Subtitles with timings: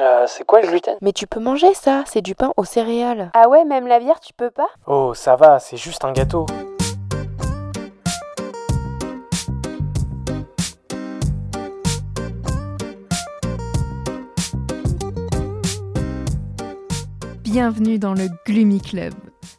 [0.00, 0.94] Euh, c'est quoi le gluten?
[1.02, 3.32] Mais tu peux manger ça, c'est du pain aux céréales.
[3.34, 4.68] Ah ouais, même la bière, tu peux pas?
[4.86, 6.46] Oh, ça va, c'est juste un gâteau.
[17.42, 19.14] Bienvenue dans le Gloomy Club.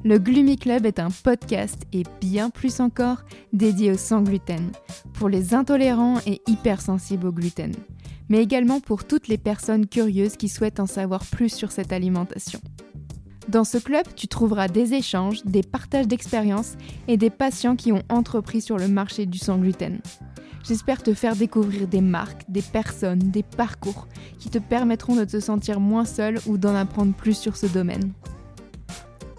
[0.05, 3.17] Le Gloomy Club est un podcast et bien plus encore
[3.51, 4.71] dédié au sans gluten,
[5.15, 7.73] pour les intolérants et hypersensibles au gluten,
[8.29, 12.59] mais également pour toutes les personnes curieuses qui souhaitent en savoir plus sur cette alimentation.
[13.47, 18.03] Dans ce club, tu trouveras des échanges, des partages d'expériences et des patients qui ont
[18.09, 19.99] entrepris sur le marché du sans gluten.
[20.63, 25.39] J'espère te faire découvrir des marques, des personnes, des parcours qui te permettront de te
[25.39, 28.13] sentir moins seul ou d'en apprendre plus sur ce domaine.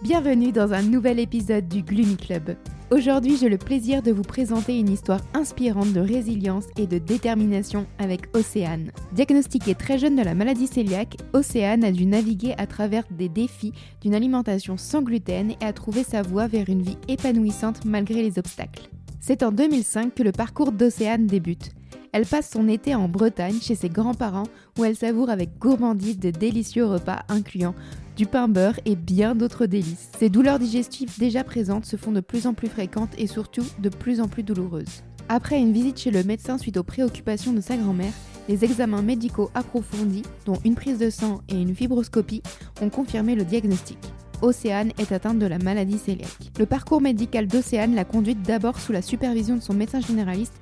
[0.02, 2.56] Bienvenue dans un nouvel épisode du Gloomy Club.
[2.92, 7.86] Aujourd'hui, j'ai le plaisir de vous présenter une histoire inspirante de résilience et de détermination
[8.00, 8.90] avec Océane.
[9.12, 13.72] Diagnostiquée très jeune de la maladie cœliaque, Océane a dû naviguer à travers des défis
[14.00, 18.40] d'une alimentation sans gluten et a trouvé sa voie vers une vie épanouissante malgré les
[18.40, 18.90] obstacles.
[19.20, 21.70] C'est en 2005 que le parcours d'Océane débute.
[22.12, 26.30] Elle passe son été en Bretagne chez ses grands-parents où elle savoure avec gourmandise de
[26.30, 27.74] délicieux repas incluant
[28.16, 30.10] du pain beurre et bien d'autres délices.
[30.18, 33.88] Ses douleurs digestives déjà présentes se font de plus en plus fréquentes et surtout de
[33.88, 35.02] plus en plus douloureuses.
[35.28, 38.12] Après une visite chez le médecin suite aux préoccupations de sa grand-mère,
[38.48, 42.42] les examens médicaux approfondis, dont une prise de sang et une fibroscopie,
[42.82, 43.98] ont confirmé le diagnostic.
[44.42, 46.50] Océane est atteinte de la maladie cœliaque.
[46.58, 50.54] Le parcours médical d'Océane l'a conduite d'abord sous la supervision de son médecin généraliste,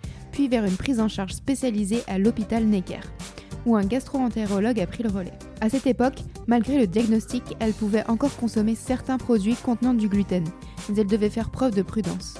[0.46, 3.00] vers une prise en charge spécialisée à l'hôpital Necker,
[3.66, 5.38] où un gastro-entérologue a pris le relais.
[5.60, 10.44] À cette époque, malgré le diagnostic, elle pouvait encore consommer certains produits contenant du gluten,
[10.88, 12.34] mais elle devait faire preuve de prudence.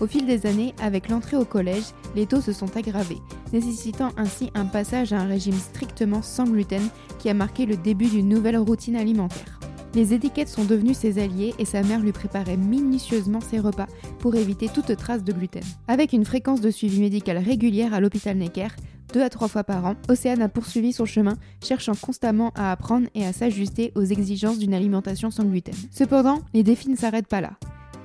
[0.00, 1.84] Au fil des années, avec l'entrée au collège,
[2.16, 3.20] les taux se sont aggravés,
[3.52, 6.82] nécessitant ainsi un passage à un régime strictement sans gluten
[7.20, 9.53] qui a marqué le début d'une nouvelle routine alimentaire.
[9.94, 13.86] Les étiquettes sont devenues ses alliés et sa mère lui préparait minutieusement ses repas
[14.18, 15.62] pour éviter toute trace de gluten.
[15.86, 18.68] Avec une fréquence de suivi médical régulière à l'hôpital Necker,
[19.12, 23.06] deux à trois fois par an, Océane a poursuivi son chemin, cherchant constamment à apprendre
[23.14, 25.74] et à s'ajuster aux exigences d'une alimentation sans gluten.
[25.92, 27.52] Cependant, les défis ne s'arrêtent pas là.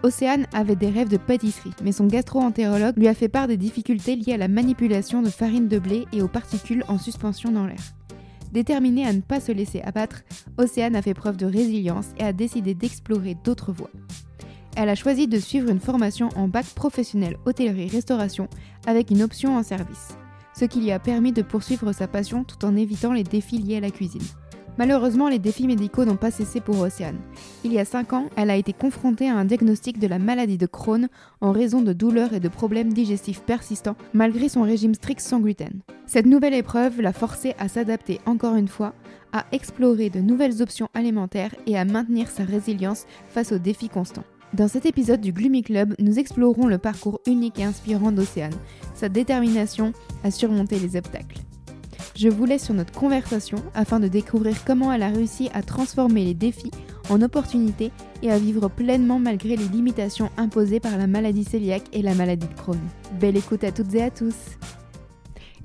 [0.03, 4.16] Océane avait des rêves de pâtisserie, mais son gastro-entérologue lui a fait part des difficultés
[4.16, 7.81] liées à la manipulation de farine de blé et aux particules en suspension dans l'air.
[8.51, 10.23] Déterminée à ne pas se laisser abattre,
[10.57, 13.91] Océane a fait preuve de résilience et a décidé d'explorer d'autres voies.
[14.75, 18.47] Elle a choisi de suivre une formation en bac professionnel hôtellerie-restauration
[18.87, 20.17] avec une option en service,
[20.53, 23.77] ce qui lui a permis de poursuivre sa passion tout en évitant les défis liés
[23.77, 24.21] à la cuisine.
[24.79, 27.19] Malheureusement, les défis médicaux n'ont pas cessé pour Océane.
[27.66, 30.57] Il y a 5 ans, elle a été confrontée à un diagnostic de la maladie
[30.57, 31.09] de Crohn
[31.41, 35.81] en raison de douleurs et de problèmes digestifs persistants malgré son régime strict sans gluten.
[36.06, 38.94] Cette nouvelle épreuve l'a forcée à s'adapter encore une fois,
[39.34, 44.23] à explorer de nouvelles options alimentaires et à maintenir sa résilience face aux défis constants.
[44.53, 48.56] Dans cet épisode du Gloomy Club, nous explorons le parcours unique et inspirant d'Océane,
[48.96, 49.91] sa détermination
[50.23, 51.41] à surmonter les obstacles.
[52.19, 56.25] Je vous laisse sur notre conversation afin de découvrir comment elle a réussi à transformer
[56.25, 56.72] les défis
[57.09, 62.02] en opportunités et à vivre pleinement malgré les limitations imposées par la maladie cœliaque et
[62.02, 62.78] la maladie de Crohn.
[63.22, 64.35] Belle écoute à toutes et à tous.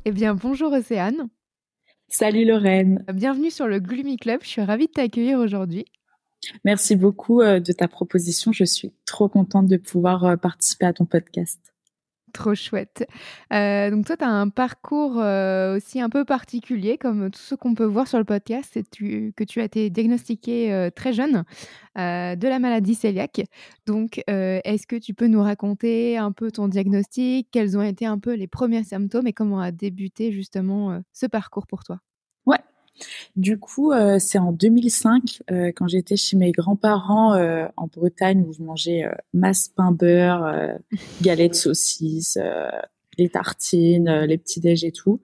[0.05, 1.29] Eh bien, bonjour Océane.
[2.07, 3.05] Salut Lorraine.
[3.13, 4.39] Bienvenue sur le Gloomy Club.
[4.45, 5.87] Je suis ravie de t'accueillir aujourd'hui.
[6.65, 8.53] Merci beaucoup de ta proposition.
[8.53, 11.74] Je suis trop contente de pouvoir participer à ton podcast.
[12.35, 13.07] Trop chouette.
[13.53, 17.55] Euh, donc toi, tu as un parcours euh, aussi un peu particulier, comme tout ce
[17.55, 21.45] qu'on peut voir sur le podcast, c'est que tu as été diagnostiqué euh, très jeune
[21.97, 23.43] de la maladie cœliaque.
[23.87, 28.19] Donc, est-ce que tu peux nous raconter un peu ton diagnostic, quels ont été un
[28.19, 32.01] peu les premiers symptômes et comment a débuté justement ce parcours pour toi?
[33.37, 38.45] Du coup, euh, c'est en 2005 euh, quand j'étais chez mes grands-parents euh, en Bretagne
[38.47, 40.79] où je mangeais masse pain beurre,
[41.23, 42.39] galettes saucisses,
[43.19, 45.21] les tartines, les petits déj et tout.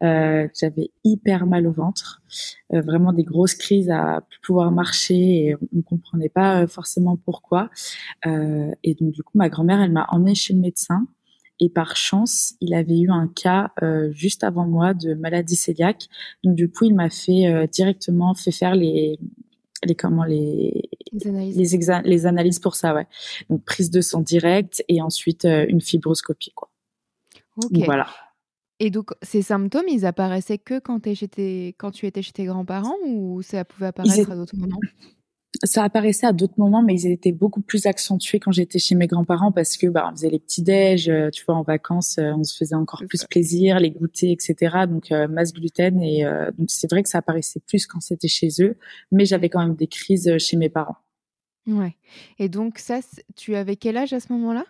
[0.00, 2.22] J'avais hyper mal au ventre,
[2.70, 7.70] vraiment des grosses crises à pouvoir marcher et on ne comprenait pas forcément pourquoi.
[8.24, 11.06] et donc du coup, ma grand-mère, elle m'a emmenée chez le médecin.
[11.60, 16.08] Et par chance, il avait eu un cas euh, juste avant moi de maladie cœliaque.
[16.42, 19.18] Donc du coup, il m'a fait euh, directement fait faire les
[19.84, 21.72] les comment les les analyses.
[21.72, 23.06] Les, les, analyses pour ça, ouais.
[23.50, 26.70] Donc prise de sang directe et ensuite euh, une fibroscopie, quoi.
[27.56, 27.72] Ok.
[27.72, 28.06] Donc, voilà.
[28.80, 32.32] Et donc ces symptômes, ils apparaissaient que quand, es chez tes, quand tu étais chez
[32.32, 34.80] tes grands-parents ou ça pouvait apparaître à d'autres moments?
[35.64, 39.06] Ça apparaissait à d'autres moments, mais ils étaient beaucoup plus accentués quand j'étais chez mes
[39.06, 42.32] grands-parents parce que bah, on faisait les petits déj, euh, tu vois, en vacances, euh,
[42.36, 44.86] on se faisait encore plus plaisir, les goûters, etc.
[44.88, 46.24] Donc euh, masse gluten et
[46.58, 48.76] donc c'est vrai que ça apparaissait plus quand c'était chez eux,
[49.10, 50.96] mais j'avais quand même des crises chez mes parents.
[51.66, 51.96] Ouais.
[52.38, 53.00] Et donc ça,
[53.36, 54.64] tu avais quel âge à ce moment-là?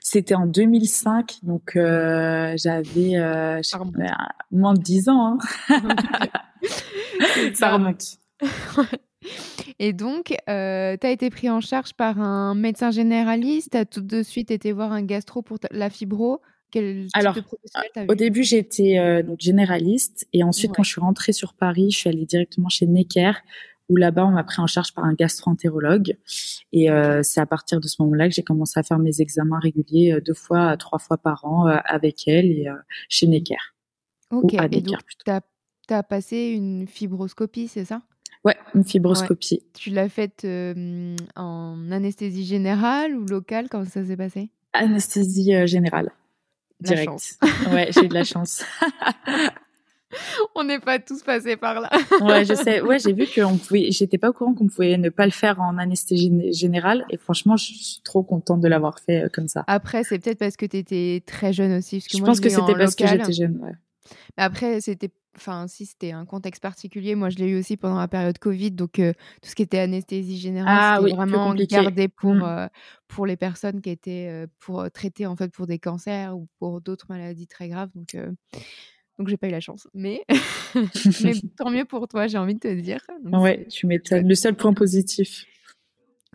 [0.00, 3.16] C'était en 2005, donc j'avais
[4.50, 5.38] moins de 10 ans.
[5.70, 5.78] Hein.
[7.54, 8.04] ça remonte.
[9.78, 13.84] Et donc, euh, tu as été pris en charge par un médecin généraliste, tu as
[13.84, 16.40] tout de suite été voir un gastro pour la fibro.
[16.70, 17.36] Quel Alors,
[18.08, 21.98] au début, j'étais euh, donc généraliste et ensuite, quand je suis rentrée sur Paris, je
[21.98, 23.32] suis allée directement chez Necker
[23.88, 26.16] où là-bas, on m'a pris en charge par un gastro-entérologue.
[26.72, 29.58] Et euh, c'est à partir de ce moment-là que j'ai commencé à faire mes examens
[29.58, 32.68] réguliers deux fois, trois fois par an avec elle et
[33.10, 33.74] chez Necker.
[34.30, 34.98] Ok, et donc,
[35.88, 38.00] tu as passé une fibroscopie, c'est ça?
[38.44, 39.62] Ouais, une fibroscopie.
[39.74, 40.46] Tu l'as faite
[41.36, 43.68] en anesthésie générale ou locale?
[43.68, 44.50] Comment ça s'est passé?
[44.72, 46.10] Anesthésie générale.
[46.82, 47.38] Direct.
[47.72, 48.64] ouais, j'ai eu de la chance.
[50.54, 51.90] on n'est pas tous passés par là.
[52.20, 52.80] ouais, je sais.
[52.80, 53.90] Ouais, j'ai vu qu'on pouvait.
[53.90, 57.04] J'étais pas au courant qu'on pouvait ne pas le faire en anesthésie générale.
[57.10, 59.64] Et franchement, je suis trop contente de l'avoir fait comme ça.
[59.68, 62.00] Après, c'est peut-être parce que tu étais très jeune aussi.
[62.00, 63.58] je pense que c'était parce que j'étais jeune.
[63.62, 63.72] Ouais.
[64.36, 67.98] Mais après, c'était enfin si c'était un contexte particulier, moi je l'ai eu aussi pendant
[67.98, 69.02] la période Covid, donc tout
[69.42, 72.68] ce qui était anesthésie générale, ah, c'était vraiment gardé pour mmh.
[73.08, 77.06] pour les personnes qui étaient pour traiter en fait pour des cancers ou pour d'autres
[77.08, 78.16] maladies très graves, donc
[79.18, 80.24] donc j'ai pas eu la chance, mais
[81.22, 83.00] mais tant mieux pour toi, j'ai envie de te dire.
[83.24, 84.28] ouais, tu m'étonnes.
[84.28, 85.44] Le seul point positif.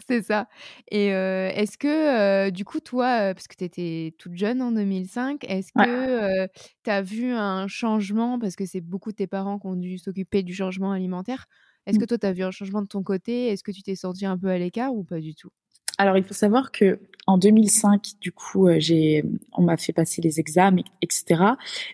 [0.07, 0.47] C'est ça.
[0.91, 5.71] Et est-ce que, du coup, toi, parce que tu étais toute jeune en 2005, est-ce
[5.73, 6.47] que
[6.83, 10.43] tu as vu un changement, parce que c'est beaucoup tes parents qui ont dû s'occuper
[10.43, 11.47] du changement alimentaire,
[11.87, 12.07] est-ce que mmh.
[12.07, 13.47] toi, tu as vu un changement de ton côté?
[13.47, 15.49] Est-ce que tu t'es senti un peu à l'écart ou pas du tout?
[15.97, 19.23] Alors, il faut savoir que en 2005, du coup, j'ai,
[19.53, 21.41] on m'a fait passer les examens, etc.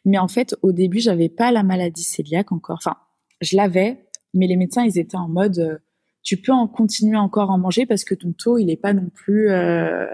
[0.04, 2.80] Mais en fait, au début, j'avais pas la maladie cœliaque encore.
[2.80, 2.98] Enfin,
[3.40, 5.82] je l'avais, mais les médecins, ils étaient en mode,
[6.24, 8.94] tu peux en continuer encore à en manger parce que ton taux il est pas
[8.94, 10.08] non plus euh,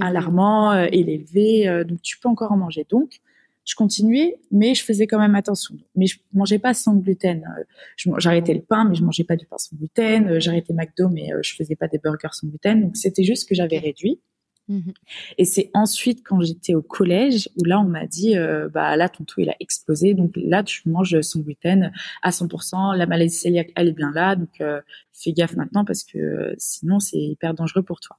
[0.00, 2.86] alarmant, euh, élevé, euh, donc tu peux encore en manger.
[2.88, 3.20] Donc
[3.64, 5.74] je continuais, mais je faisais quand même attention.
[5.94, 7.44] Mais je mangeais pas sans gluten.
[8.16, 10.40] J'arrêtais le pain, mais je mangeais pas du pain sans gluten.
[10.40, 12.80] J'arrêtais McDo, mais je faisais pas des burgers sans gluten.
[12.80, 14.20] Donc c'était juste que j'avais réduit.
[14.68, 14.90] Mmh
[15.38, 19.08] Et c'est ensuite quand j'étais au collège où là on m'a dit euh, bah là
[19.08, 20.14] ton taux il a explosé.
[20.14, 21.90] Donc là tu manges sans gluten
[22.22, 24.36] à 100% la maladie cœliaque elle est bien là.
[24.36, 24.80] Donc euh,
[25.12, 28.18] fais gaffe maintenant parce que sinon c'est hyper dangereux pour toi.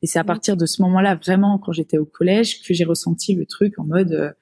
[0.00, 3.34] Et c'est à partir de ce moment-là vraiment quand j'étais au collège que j'ai ressenti
[3.34, 4.32] le truc en mode euh,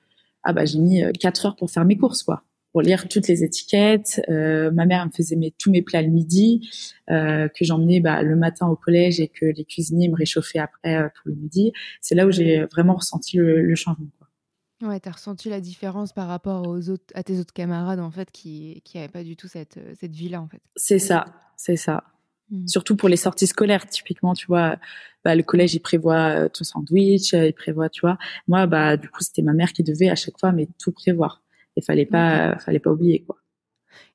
[0.45, 3.43] ah bah j'ai mis 4 heures pour faire mes courses quoi pour lire toutes les
[3.45, 4.21] étiquettes.
[4.29, 6.69] Euh, ma mère me faisait mes, tous mes plats le midi,
[7.11, 10.97] euh, que j'emmenais bah, le matin au collège et que les cuisiniers me réchauffaient après
[10.97, 11.73] euh, tout le midi.
[12.01, 14.07] C'est là où j'ai vraiment ressenti le, le changement.
[14.19, 14.89] Quoi.
[14.89, 18.31] Ouais, as ressenti la différence par rapport aux autres, à tes autres camarades en fait
[18.31, 20.63] qui qui pas du tout cette cette vie-là en fait.
[20.75, 21.27] C'est ça,
[21.57, 22.05] c'est ça.
[22.51, 22.67] Mmh.
[22.67, 24.77] Surtout pour les sorties scolaires, typiquement, tu vois,
[25.23, 28.17] bah, le collège il prévoit ton sandwich, il prévoit, tu vois.
[28.49, 31.43] Moi, bah du coup, c'était ma mère qui devait à chaque fois mais tout prévoir.
[31.81, 33.37] Il fallait pas, fallait pas oublier quoi.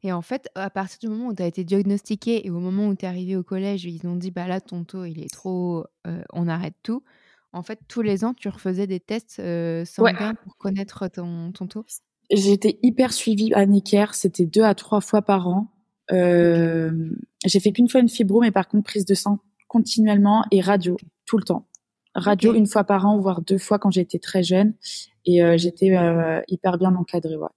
[0.03, 2.88] Et en fait, à partir du moment où tu as été diagnostiqué et au moment
[2.88, 5.31] où tu es arrivé au collège, ils ont dit bah là ton taux il est
[5.31, 7.03] trop, euh, on arrête tout.
[7.53, 11.67] En fait, tous les ans, tu refaisais des tests euh, sanguins pour connaître ton, ton
[11.67, 11.85] taux.
[12.29, 15.71] J'étais hyper suivie à Necker, c'était deux à trois fois par an.
[16.12, 16.91] Euh,
[17.45, 20.98] j'ai fait qu'une fois une fibro, mais par contre prise de sang continuellement et radio
[21.25, 21.67] tout le temps.
[22.15, 24.74] Radio une fois par an, voire deux fois quand j'étais très jeune.
[25.25, 27.36] Et euh, j'étais euh, hyper bien encadrée.
[27.36, 27.50] Ouais.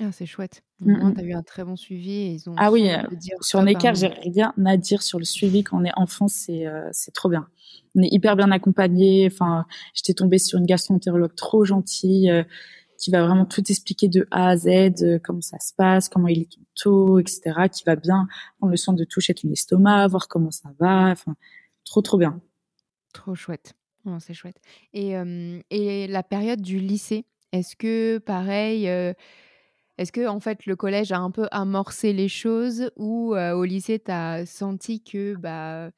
[0.00, 0.62] Ah, c'est chouette.
[0.80, 2.34] Au moins, tu as eu un très bon suivi.
[2.34, 3.02] ils ont ah oui, euh,
[3.40, 6.64] sur Necker, j'ai rien à dire sur le suivi quand on est enfant, c'est
[7.14, 7.48] trop bien.
[7.96, 9.28] On est hyper bien accompagné.
[9.32, 12.32] Enfin, j'étais tombée sur une gastro-entérologue trop gentille
[12.96, 16.42] qui va vraiment tout expliquer de A à Z, comment ça se passe, comment il
[16.42, 17.68] est ton taux, etc.
[17.72, 18.28] Qui va bien
[18.58, 21.10] prendre le soin de toucher ton estomac, voir comment ça va.
[21.10, 21.34] Enfin,
[21.84, 22.40] trop trop bien.
[23.12, 23.74] Trop chouette.
[24.06, 24.60] Oh, c'est chouette.
[24.92, 25.14] Et,
[25.70, 31.18] et la période du lycée, est-ce que pareil, est-ce que en fait le collège a
[31.18, 35.90] un peu amorcé les choses ou au lycée tu as senti que bah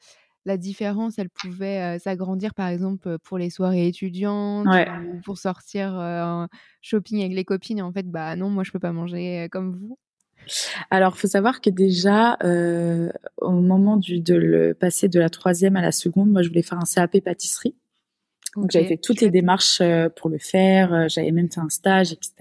[0.46, 6.48] la différence elle pouvait s'agrandir par exemple pour les soirées étudiantes ou pour sortir en
[6.82, 9.76] shopping avec les copines et en fait bah non moi je peux pas manger comme
[9.76, 9.98] vous?
[10.90, 12.36] Alors, faut savoir que déjà,
[13.38, 16.62] au moment du, de le passer de la troisième à la seconde, moi, je voulais
[16.62, 17.76] faire un CAP pâtisserie.
[18.56, 19.80] Donc j'avais fait toutes les démarches
[20.16, 22.32] pour le faire, j'avais même fait un stage, etc.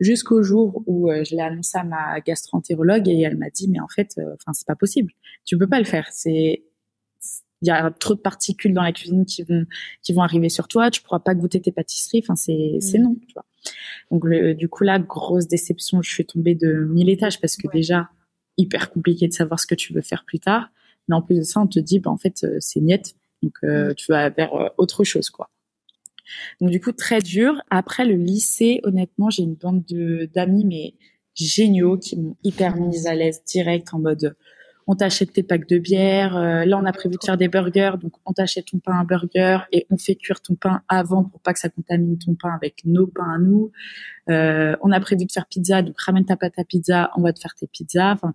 [0.00, 3.88] Jusqu'au jour où je l'ai annoncé à ma gastroentérologue et elle m'a dit mais en
[3.88, 5.12] fait, enfin c'est pas possible,
[5.44, 6.64] tu peux pas le faire, c'est
[7.62, 9.64] il y a trop de particules dans la cuisine qui vont
[10.02, 13.02] qui vont arriver sur toi, tu pourras pas goûter tes pâtisseries, enfin c'est c'est mmh.
[13.02, 13.44] non, tu vois.
[14.10, 17.68] Donc le, du coup là grosse déception, je suis tombée de mille étages parce que
[17.72, 18.10] déjà
[18.58, 20.70] hyper compliqué de savoir ce que tu veux faire plus tard,
[21.08, 23.52] mais en plus de ça on te dit bah en fait euh, c'est niette, donc
[23.64, 23.94] euh, mmh.
[23.94, 25.50] tu vas vers euh, autre chose quoi.
[26.60, 27.60] Donc du coup très dur.
[27.70, 30.94] Après le lycée, honnêtement j'ai une bande de d'amis mais
[31.34, 34.36] géniaux qui m'ont hyper mise à l'aise direct en mode
[34.86, 36.36] on t'achète tes packs de bière.
[36.36, 39.04] Euh, là, on a prévu de faire des burgers, donc on t'achète ton pain à
[39.04, 42.52] burger et on fait cuire ton pain avant pour pas que ça contamine ton pain
[42.54, 43.70] avec nos pains à nous.
[44.30, 47.32] Euh, on a prévu de faire pizza, donc ramène ta pâte à pizza, on va
[47.32, 48.12] te faire tes pizzas.
[48.12, 48.34] Enfin,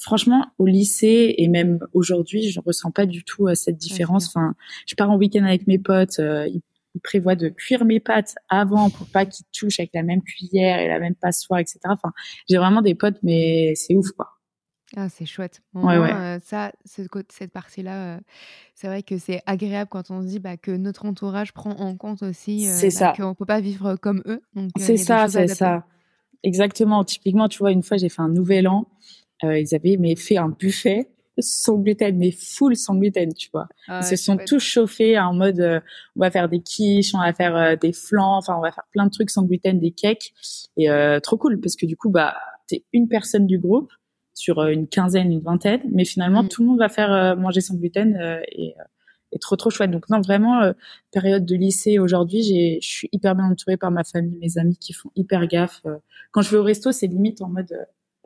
[0.00, 4.28] franchement, au lycée et même aujourd'hui, je ressens pas du tout euh, cette différence.
[4.28, 4.54] Enfin,
[4.86, 6.62] je pars en week-end avec mes potes, ils,
[7.04, 10.88] prévoient de cuire mes pâtes avant pour pas qu'ils touchent avec la même cuillère et
[10.88, 11.78] la même passoire, etc.
[11.84, 12.12] Enfin,
[12.48, 14.40] j'ai vraiment des potes, mais c'est ouf, quoi.
[14.96, 15.62] Ah, c'est chouette.
[15.72, 18.18] ouais, ça, cette partie-là,
[18.74, 21.96] c'est vrai que c'est agréable quand on se dit bah, que notre entourage prend en
[21.96, 23.14] compte aussi C'est bah, ça.
[23.16, 24.42] qu'on peut pas vivre comme eux.
[24.76, 25.86] C'est ça, c'est ça.
[26.42, 27.04] Exactement.
[27.04, 28.88] Typiquement, tu vois, une fois, j'ai fait un nouvel an.
[29.42, 33.66] Ils avaient mais, fait un buffet sans gluten, mais full sans gluten, tu vois.
[33.88, 35.82] Ah ils se sont tous chauffés en mode,
[36.16, 39.06] on va faire des quiches, on va faire des flancs, enfin, on va faire plein
[39.06, 40.32] de trucs sans gluten, des cakes.
[40.76, 40.88] Et
[41.22, 42.34] trop cool, parce que du coup, bah,
[42.66, 43.90] t'es une personne du groupe
[44.40, 46.48] sur euh, une quinzaine, une vingtaine, mais finalement mm.
[46.48, 48.74] tout le monde va faire euh, manger sans gluten euh, et,
[49.32, 49.90] et trop trop chouette.
[49.90, 50.72] Donc non vraiment
[51.12, 54.76] période de lycée aujourd'hui, j'ai je suis hyper bien entourée par ma famille, mes amis
[54.76, 55.82] qui font hyper gaffe.
[56.32, 57.72] quand je vais au resto, c'est limite en mode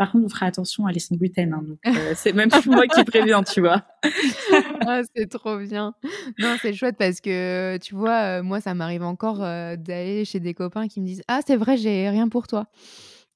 [0.05, 1.55] par contre, vous ferez attention à les sans gluten.
[1.55, 1.79] Hein, donc,
[2.15, 3.87] c'est même moi qui préviens, tu vois.
[4.87, 5.95] ah, c'est trop bien.
[6.39, 10.89] Non, c'est chouette parce que, tu vois, moi, ça m'arrive encore d'aller chez des copains
[10.89, 12.67] qui me disent Ah, c'est vrai, j'ai rien pour toi.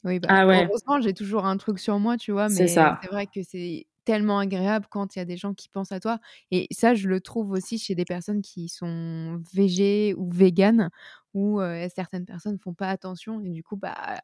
[0.04, 3.26] Oui, bah, ah heureusement, j'ai toujours un truc sur moi, tu vois, mais c'est vrai
[3.26, 6.18] que c'est tellement agréable quand il y a des gens qui pensent à toi.
[6.50, 10.90] Et ça, je le trouve aussi chez des personnes qui sont végé ou véganes,
[11.32, 11.60] où
[11.94, 14.20] certaines personnes font pas attention et du coup, bah,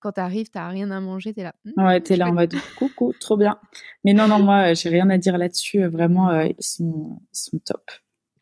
[0.00, 1.54] quand tu arrives, tu n'as rien à manger, tu es là.
[1.64, 3.58] «Mmh, ouais, tu es là en mode coucou, trop bien.
[4.04, 5.86] Mais non, non, moi, j'ai rien à dire là-dessus.
[5.86, 7.90] Vraiment, ils, sont, ils sont top.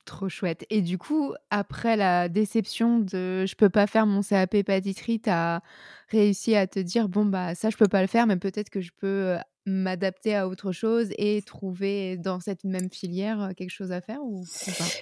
[0.05, 0.65] Trop chouette.
[0.71, 5.29] Et du coup, après la déception de je peux pas faire mon CAP pâtisserie, tu
[5.29, 5.61] as
[6.09, 8.81] réussi à te dire bon bah ça je peux pas le faire mais peut-être que
[8.81, 9.37] je peux
[9.69, 14.45] m'adapter à autre chose et trouver dans cette même filière quelque chose à faire ou,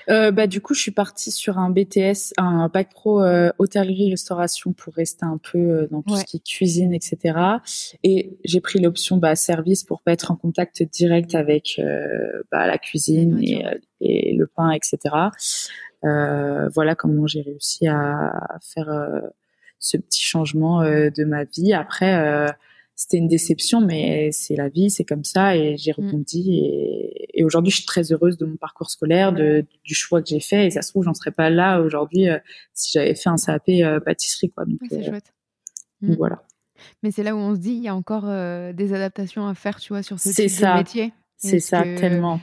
[0.09, 3.23] euh, bah du coup je suis partie sur un BTS un bac pro
[3.59, 7.39] hôtellerie restauration pour rester un peu dans tout ce qui est cuisine etc
[8.03, 11.81] et j'ai pris l'option bah, service pour pas être en contact direct avec
[12.51, 13.65] bah, la cuisine et,
[14.01, 15.15] et, le pain etc
[16.05, 18.91] euh, voilà comment j'ai réussi à faire
[19.79, 21.73] ce petit changement de ma vie.
[21.73, 22.55] Après
[22.97, 25.95] c'était une déception, mais c'est la vie, c'est comme ça, et j'ai mm.
[25.99, 26.59] rebondi.
[26.65, 30.29] Et, et aujourd'hui, je suis très heureuse de mon parcours scolaire, de, du choix que
[30.29, 30.67] j'ai fait.
[30.67, 32.39] Et ça se trouve, j'en serais pas là aujourd'hui euh,
[32.73, 34.65] si j'avais fait un CAP euh, pâtisserie, quoi.
[34.65, 35.35] Donc, c'est euh, chouette.
[36.01, 36.17] Donc, mm.
[36.17, 36.43] voilà.
[37.03, 38.25] Mais c'est là où on se dit, il y a encore
[38.75, 41.13] des adaptations à faire, tu vois, sur ce type de métier.
[41.37, 42.41] C'est ça, tellement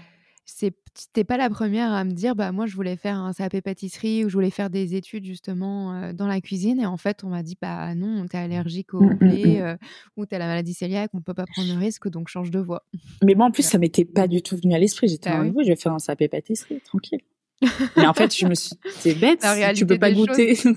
[1.13, 4.25] t'es pas la première à me dire bah moi je voulais faire un CAP pâtisserie
[4.25, 7.43] ou je voulais faire des études justement dans la cuisine et en fait on m'a
[7.43, 9.77] dit bah non t'es allergique au mmh, mmh, blé mmh.
[10.17, 12.83] ou t'as la maladie cœliaque on peut pas prendre le risque donc change de voie.
[13.23, 15.45] Mais moi en plus ça m'était pas du tout venu à l'esprit j'étais bah, en
[15.45, 17.21] je vais faire un CAP pâtisserie tranquille.
[17.97, 19.45] mais en fait je me suis c'est bête
[19.75, 20.57] tu peux pas goûter.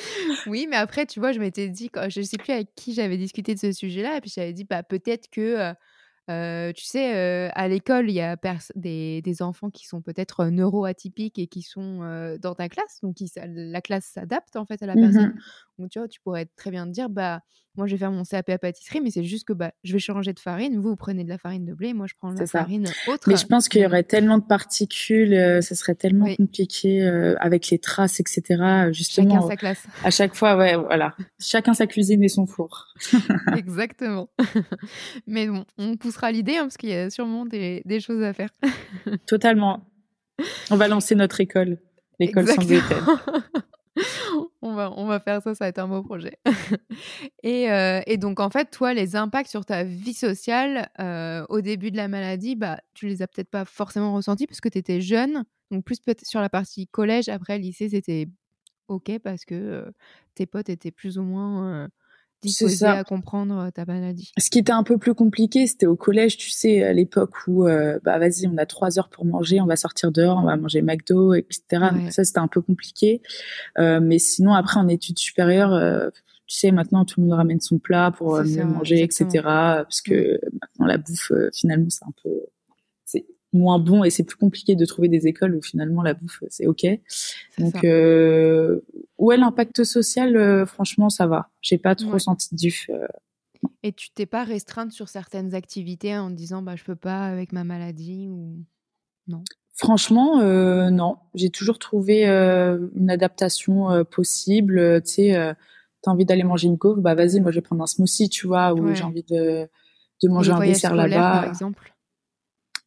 [0.46, 3.54] oui mais après tu vois je m'étais dit je sais plus avec qui j'avais discuté
[3.54, 5.74] de ce sujet là et puis j'avais dit bah peut-être que
[6.72, 8.36] tu sais, à l'école, il y a
[8.74, 12.00] des, des, enfants qui sont peut-être neuroatypiques et qui sont
[12.40, 13.00] dans ta classe.
[13.02, 15.34] Donc, la classe s'adapte en fait à la mmh personne.
[15.80, 17.40] Donc, tu vois, tu pourrais très bien te dire, bah,
[17.76, 19.98] moi, je vais faire mon CAP à pâtisserie, mais c'est juste que bah, je vais
[19.98, 20.76] changer de farine.
[20.76, 23.28] Vous, vous prenez de la farine de blé, moi, je prends de la farine autre.
[23.28, 27.02] Mais je pense qu'il y aurait tellement de particules, ce serait tellement compliqué
[27.38, 28.90] avec les traces, etc.
[28.92, 29.86] Justement, chacun sa classe.
[30.04, 31.14] À chaque fois, ouais, voilà.
[31.38, 32.94] Chacun sa cuisine et son four.
[33.56, 34.28] Exactement.
[35.26, 38.32] mais bon, on poussera l'idée, hein, parce qu'il y a sûrement des, des choses à
[38.32, 38.50] faire.
[39.26, 39.86] Totalement.
[40.70, 41.78] On va lancer notre école,
[42.18, 42.98] l'école sans gluten.
[44.70, 46.38] on, va, on va faire ça, ça va être un beau projet.
[47.42, 51.60] et, euh, et, donc, en fait, toi, les impacts sur ta vie sociale euh, au
[51.60, 54.78] début de la maladie, bah, tu les as peut-être pas forcément ressentis parce que tu
[54.78, 55.44] étais jeune.
[55.70, 58.28] Donc, plus peut-être sur la partie collège, après lycée, c'était
[58.88, 59.90] OK parce que euh,
[60.34, 61.88] tes potes étaient plus ou moins
[62.42, 64.32] disposé à comprendre ta maladie.
[64.38, 67.64] Ce qui était un peu plus compliqué, c'était au collège, tu sais, à l'époque où,
[67.64, 70.82] bah vas-y, on a trois heures pour manger, on va sortir dehors, on va manger
[70.82, 71.62] McDo, etc.
[71.92, 73.22] Donc ça, c'était un peu compliqué.
[73.78, 76.10] mais sinon, après, en études supérieures,
[76.46, 79.26] tu sais, maintenant, tout le monde ramène son plat pour mieux manger, etc.
[79.42, 82.30] Parce que maintenant, la bouffe, finalement, c'est un peu
[83.52, 86.66] moins bon et c'est plus compliqué de trouver des écoles où finalement la bouffe c'est
[86.66, 86.86] ok.
[87.58, 88.80] Donc euh,
[89.18, 91.50] ouais l'impact social euh, franchement ça va.
[91.60, 92.86] J'ai pas trop senti du.
[92.90, 93.06] Euh,
[93.82, 97.52] et tu t'es pas restreinte sur certaines activités en disant bah je peux pas avec
[97.52, 98.56] ma maladie ou
[99.26, 99.42] non?
[99.74, 105.02] Franchement euh, non, j'ai toujours trouvé une adaptation possible.
[105.02, 105.54] tu sais
[106.02, 108.46] t'as envie d'aller manger une coke, bah vas-y moi je vais prendre un smoothie tu
[108.46, 109.68] vois ou j'ai envie de
[110.22, 111.40] de manger un dessert là-bas.
[111.40, 111.94] Par exemple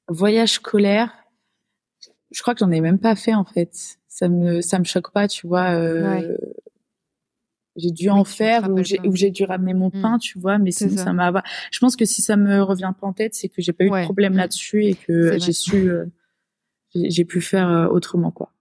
[0.07, 1.11] voyage scolaire,
[2.31, 3.97] je crois que j'en ai même pas fait en fait.
[4.07, 5.71] Ça me ça me choque pas, tu vois.
[5.71, 6.35] Euh,
[7.75, 10.01] j'ai dû en faire ou j'ai dû ramener mon mmh.
[10.01, 11.43] pain, tu vois, mais sinon ça m'a.
[11.71, 13.89] Je pense que si ça me revient pas en tête, c'est que j'ai pas eu
[13.89, 14.37] de problème mmh.
[14.37, 16.05] là-dessus et que j'ai su, euh,
[16.93, 18.52] j'ai pu faire euh, autrement quoi.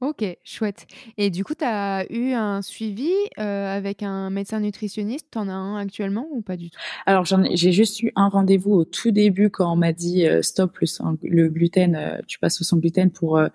[0.00, 0.86] Ok, chouette.
[1.18, 5.26] Et du coup, tu as eu un suivi euh, avec un médecin nutritionniste?
[5.30, 6.78] Tu en as un actuellement ou pas du tout?
[7.04, 10.78] Alors, j'ai juste eu un rendez-vous au tout début quand on m'a dit euh, stop
[10.78, 10.86] le,
[11.22, 13.48] le gluten, euh, tu passes au sans gluten pour mmh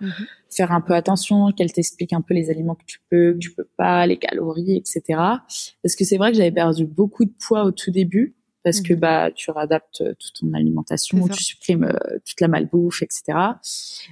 [0.48, 3.52] faire un peu attention, qu'elle t'explique un peu les aliments que tu peux, que tu
[3.52, 5.02] peux pas, les calories, etc.
[5.82, 8.34] Parce que c'est vrai que j'avais perdu beaucoup de poids au tout début
[8.66, 8.98] parce que mmh.
[8.98, 13.38] bah tu réadaptes euh, toute ton alimentation, tu supprimes euh, toute la malbouffe, etc.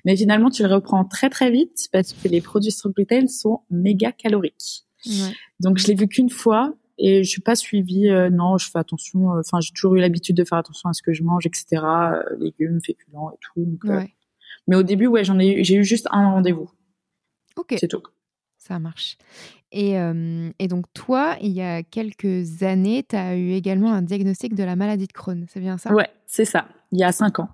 [0.04, 3.62] Mais finalement, tu le reprends très très vite parce que les produits sans gluten sont
[3.68, 4.84] méga caloriques.
[5.06, 5.32] Ouais.
[5.58, 8.08] Donc je l'ai vu qu'une fois et je suis pas suivie.
[8.08, 9.30] Euh, non, je fais attention.
[9.30, 11.82] Enfin, j'ai toujours eu l'habitude de faire attention à ce que je mange, etc.
[12.38, 13.64] légumes, féculents et tout.
[13.64, 14.14] Donc, ouais.
[14.68, 16.70] mais au début, ouais, j'en ai, j'ai eu juste un rendez-vous.
[17.56, 17.74] Ok.
[17.76, 18.04] C'est tout.
[18.58, 19.18] Ça marche.
[19.76, 19.96] Et,
[20.60, 24.62] et, donc, toi, il y a quelques années, tu as eu également un diagnostic de
[24.62, 25.46] la maladie de Crohn.
[25.48, 25.92] C'est bien ça?
[25.92, 26.66] Ouais, c'est ça.
[26.92, 27.48] Il y a cinq ans.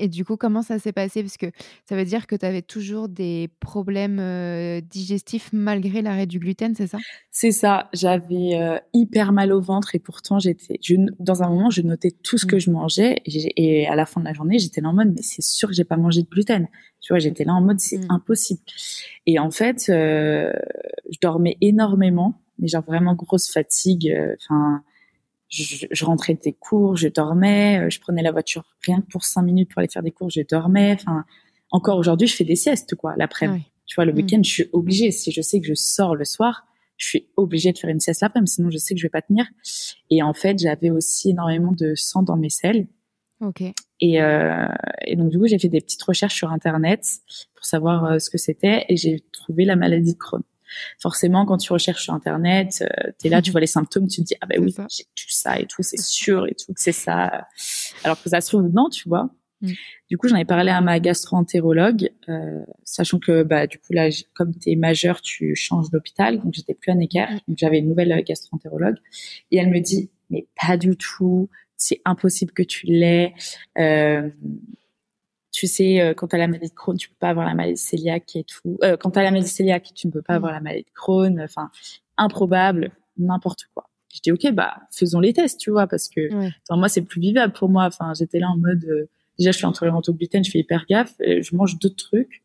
[0.00, 1.22] Et du coup, comment ça s'est passé?
[1.22, 1.46] Parce que
[1.86, 6.74] ça veut dire que tu avais toujours des problèmes euh, digestifs malgré l'arrêt du gluten,
[6.74, 6.98] c'est ça?
[7.30, 7.90] C'est ça.
[7.92, 10.80] J'avais euh, hyper mal au ventre et pourtant, j'étais,
[11.18, 12.60] dans un moment, je notais tout ce que mmh.
[12.60, 15.42] je mangeais et, à la fin de la journée, j'étais là en mode, mais c'est
[15.42, 16.66] sûr que j'ai pas mangé de gluten.
[17.02, 18.10] Tu vois, j'étais là en mode, c'est mmh.
[18.10, 18.62] impossible.
[19.26, 20.50] Et en fait, euh,
[21.10, 24.10] je dormais énormément, mais genre vraiment grosse fatigue.
[24.38, 24.82] Enfin
[25.50, 29.24] je, je, rentrais des cours, je dormais, euh, je prenais la voiture rien que pour
[29.24, 30.92] cinq minutes pour aller faire des cours, je dormais.
[30.92, 31.24] Enfin,
[31.70, 33.64] encore aujourd'hui, je fais des siestes, quoi, l'après-midi.
[33.86, 34.16] Tu vois, le mm.
[34.16, 35.10] week-end, je suis obligée.
[35.10, 38.22] Si je sais que je sors le soir, je suis obligée de faire une sieste
[38.22, 39.46] l'après-midi, sinon je sais que je vais pas tenir.
[40.10, 42.86] Et en fait, j'avais aussi énormément de sang dans mes selles.
[43.40, 43.62] Ok.
[44.00, 44.68] Et, euh,
[45.06, 47.04] et donc du coup, j'ai fait des petites recherches sur internet
[47.54, 50.42] pour savoir euh, ce que c'était, et j'ai trouvé la maladie de Crohn
[50.98, 54.20] forcément, quand tu recherches sur Internet, euh, tu es là, tu vois les symptômes, tu
[54.20, 56.80] te dis, ah ben oui, j'ai tout ça et tout, c'est sûr et tout, que
[56.80, 57.46] c'est ça.
[58.04, 59.30] Alors que ça se trouve, non, tu vois.
[59.60, 59.72] Mm.
[60.08, 64.08] Du coup, j'en ai parlé à ma gastro-entérologue, euh, sachant que bah du coup là,
[64.34, 67.40] comme tu es majeur, tu changes d'hôpital, donc j'étais plus à Necker, mm.
[67.48, 68.96] donc j'avais une nouvelle euh, gastro-entérologue,
[69.50, 73.34] et elle me dit mais pas du tout, c'est impossible que tu l'aies.
[73.78, 74.28] Euh,
[75.52, 77.54] tu sais, euh, quand tu as la maladie de Crohn, tu peux pas avoir la
[77.54, 78.78] maladie cœliaque et tout.
[78.82, 80.90] Euh, quand tu as la maladie cœliaque, tu ne peux pas avoir la maladie de
[80.94, 81.40] Crohn.
[81.40, 81.70] Enfin,
[82.16, 83.90] improbable, n'importe quoi.
[84.12, 86.20] Je dis ok, bah faisons les tests, tu vois, parce que
[86.70, 87.84] moi c'est plus vivable pour moi.
[87.84, 89.08] Enfin, j'étais là en mode euh,
[89.38, 92.42] déjà je suis intolérante au gluten, je fais hyper gaffe, je mange d'autres trucs,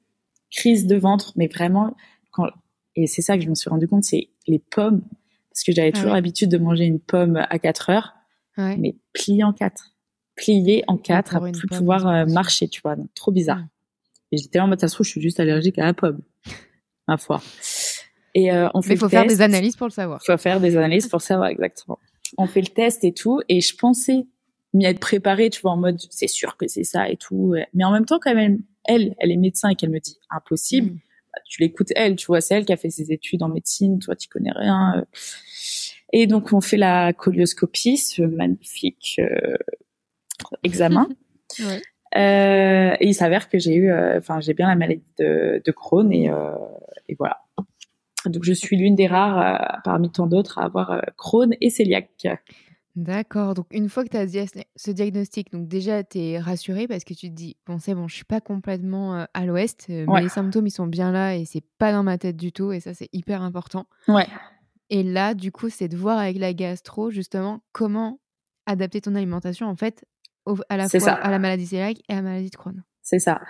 [0.51, 1.95] crise de ventre, mais vraiment
[2.31, 2.49] quand
[2.95, 5.01] et c'est ça que je me suis rendu compte, c'est les pommes,
[5.49, 8.13] parce que j'avais toujours l'habitude de manger une pomme à 4 heures,
[8.57, 9.94] mais pliée en 4
[10.35, 12.95] plié en quatre, à plus pouvoir euh, marcher, tu vois.
[12.95, 13.63] Donc, trop bizarre.
[14.31, 16.21] Et j'étais en mode, ça se trouve, je suis juste allergique à la pomme,
[17.07, 17.41] ma foi.
[18.33, 20.19] Et euh, on fait Mais il faut faire des analyses pour le savoir.
[20.23, 21.99] Il faut faire des analyses pour savoir exactement.
[22.37, 24.25] On fait le test et tout, et je pensais
[24.73, 27.55] m'y être préparée, tu vois, en mode, c'est sûr que c'est ça et tout.
[27.73, 30.91] Mais en même temps, quand même, elle, elle est médecin et qu'elle me dit impossible.
[30.91, 30.99] Mm.
[31.33, 33.99] Bah, tu l'écoutes elle, tu vois, c'est elle qui a fait ses études en médecine,
[33.99, 34.97] toi, tu connais rien.
[34.97, 35.05] Euh.
[36.11, 39.19] Et donc, on fait la colioscopie, ce magnifique
[40.63, 41.07] examen.
[42.15, 45.71] Euh, et il s'avère que j'ai eu, euh, enfin, j'ai bien la maladie de, de
[45.71, 46.55] Crohn et, euh,
[47.09, 47.41] et, voilà.
[48.25, 52.27] Donc, je suis l'une des rares parmi tant d'autres à avoir Crohn et cœliaque.
[52.95, 53.53] D'accord.
[53.53, 57.13] Donc, une fois que tu as ce diagnostic, donc déjà, tu es rassurée parce que
[57.13, 60.67] tu te dis, bon, c'est bon, je suis pas complètement à l'ouest, mais les symptômes,
[60.67, 62.71] ils sont bien là et c'est pas dans ma tête du tout.
[62.71, 63.87] Et ça, c'est hyper important.
[64.07, 64.27] Ouais.
[64.89, 68.19] Et là, du coup, c'est de voir avec la gastro, justement, comment
[68.65, 70.05] adapter ton alimentation, en fait,
[70.69, 72.83] à la fois à la maladie cœliaque et à la maladie de Crohn.
[73.01, 73.41] C'est ça.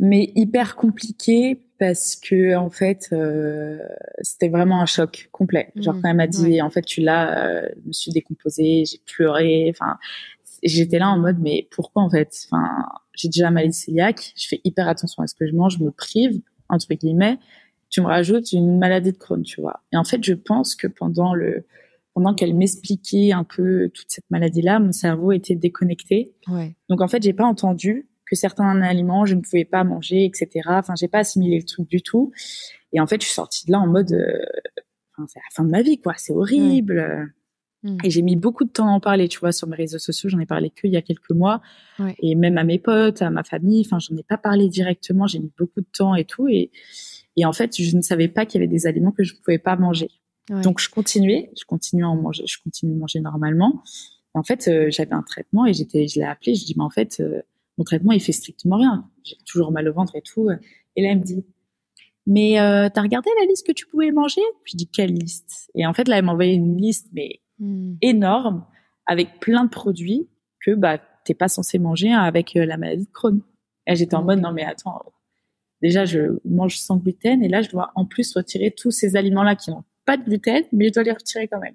[0.00, 3.78] Mais hyper compliqué parce que en fait, euh,
[4.22, 5.70] c'était vraiment un choc complet.
[5.76, 6.60] Genre Mhm, quand elle m'a dit, ouais.
[6.62, 9.68] en fait, tu l'as, euh, je me suis décomposée, j'ai pleuré.
[9.70, 9.98] Enfin,
[10.64, 12.34] j'étais là en mode, mais pourquoi en fait?
[12.50, 12.68] Enfin,
[13.14, 15.90] j'ai déjà maladie cœliaque, je fais hyper attention à ce que je mange, je me
[15.92, 17.38] prive entre guillemets.
[17.90, 19.84] Tu me rajoutes une maladie de Crohn, tu vois.
[19.92, 21.64] Et en fait, je pense que pendant le
[22.14, 26.32] pendant qu'elle m'expliquait un peu toute cette maladie-là, mon cerveau était déconnecté.
[26.48, 26.76] Ouais.
[26.88, 30.62] Donc en fait, j'ai pas entendu que certains aliments je ne pouvais pas manger, etc.
[30.66, 32.32] Enfin, j'ai pas assimilé le truc du tout.
[32.92, 34.38] Et en fait, je suis sortie de là en mode, euh,
[35.16, 36.14] enfin, c'est la fin de ma vie, quoi.
[36.16, 37.32] C'est horrible.
[37.82, 37.98] Mm.
[38.04, 40.30] Et j'ai mis beaucoup de temps à en parler, tu vois, sur mes réseaux sociaux.
[40.30, 41.60] J'en ai parlé que il y a quelques mois.
[41.98, 42.14] Ouais.
[42.20, 43.82] Et même à mes potes, à ma famille.
[43.84, 45.26] Enfin, j'en ai pas parlé directement.
[45.26, 46.46] J'ai mis beaucoup de temps et tout.
[46.46, 46.70] Et,
[47.36, 49.38] et en fait, je ne savais pas qu'il y avait des aliments que je ne
[49.40, 50.10] pouvais pas manger.
[50.50, 50.60] Ouais.
[50.62, 51.50] Donc, je continuais.
[51.58, 52.44] Je continuais à en manger.
[52.46, 53.82] Je continue de manger normalement.
[54.34, 56.54] Et en fait, euh, j'avais un traitement et j'étais, je l'ai appelé.
[56.54, 57.40] Je dis, mais en fait, euh,
[57.78, 59.08] mon traitement, il fait strictement rien.
[59.24, 60.48] J'ai toujours mal au ventre et tout.
[60.96, 61.44] Et là, elle me dit,
[62.26, 64.40] mais euh, t'as regardé la liste que tu pouvais manger?
[64.64, 65.70] Je dis, quelle liste?
[65.74, 67.94] Et en fait, là, elle m'a envoyé une liste, mais Mm.
[68.02, 68.66] énorme,
[69.06, 70.28] avec plein de produits
[70.60, 73.40] que bah t'es pas censé manger avec euh, la maladie de Crohn.
[73.86, 75.12] Et j'étais en mode, non mais attends,
[75.80, 79.54] déjà je mange sans gluten et là je dois en plus retirer tous ces aliments-là
[79.54, 81.74] qui n'ont pas de gluten, mais je dois les retirer quand même.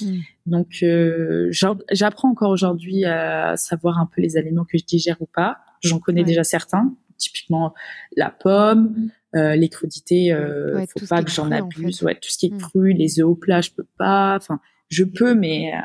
[0.00, 0.18] Mm.
[0.46, 1.48] Donc euh,
[1.90, 5.58] j'apprends encore aujourd'hui à savoir un peu les aliments que je digère ou pas.
[5.82, 6.26] J'en connais Ouais.
[6.26, 7.72] déjà certains, typiquement
[8.16, 12.00] la pomme, euh, les crudités, euh, Ouais, faut pas que j'en en abuse.
[12.00, 12.04] fait.
[12.04, 12.58] Ouais, tout ce qui est Mm.
[12.58, 14.36] cru, les œufs au plat, je peux pas.
[14.36, 15.78] Enfin, je peux, mais euh,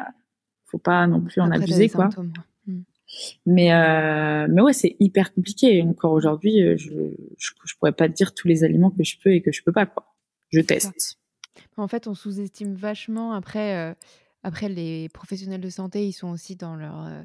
[0.65, 2.09] faut pas non plus en Après, abuser quoi.
[3.45, 5.81] Mais euh, mais ouais, c'est hyper compliqué.
[5.83, 6.89] Encore aujourd'hui, euh, je,
[7.37, 9.63] je je pourrais pas te dire tous les aliments que je peux et que je
[9.63, 10.13] peux pas quoi.
[10.49, 11.17] Je teste.
[11.77, 13.33] En fait, on sous-estime vachement.
[13.33, 13.93] Après, euh,
[14.43, 17.05] après, les professionnels de santé, ils sont aussi dans leur.
[17.05, 17.23] euh,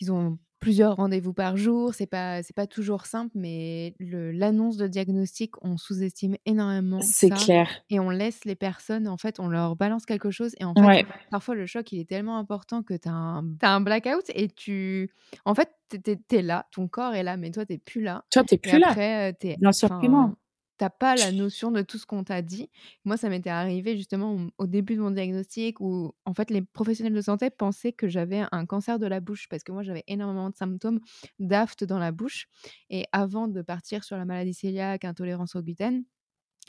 [0.00, 1.94] ils ont plusieurs rendez-vous par jour.
[1.94, 7.32] C'est pas, c'est pas toujours simple, mais le- l'annonce de diagnostic, on sous-estime énormément C'est
[7.32, 7.44] ça.
[7.44, 7.82] clair.
[7.90, 10.54] Et on laisse les personnes, en fait, on leur balance quelque chose.
[10.60, 11.04] Et en fait, Ouais.
[11.30, 14.48] parfois, le choc, il est tellement important que tu as un, t'as un blackout et
[14.48, 15.10] tu.
[15.44, 18.24] En fait, tu es, là, ton corps est là, mais toi, tu plus là.
[18.30, 18.96] Toi, t'es Et plus là.
[18.96, 20.36] après, euh, t'es, Bien sûr que non.
[20.78, 22.70] T'as pas la notion de tout ce qu'on t'a dit.
[23.04, 27.14] Moi, ça m'était arrivé justement au- début de mon diagnostic où, en fait, les professionnels
[27.14, 30.50] de santé pensaient que j'avais un cancer de la bouche parce que moi, j'avais énormément
[30.50, 31.00] de symptômes
[31.38, 32.46] d'aft dans la bouche.
[32.90, 36.04] Et avant de partir sur la maladie cœliaque, intolérance au gluten,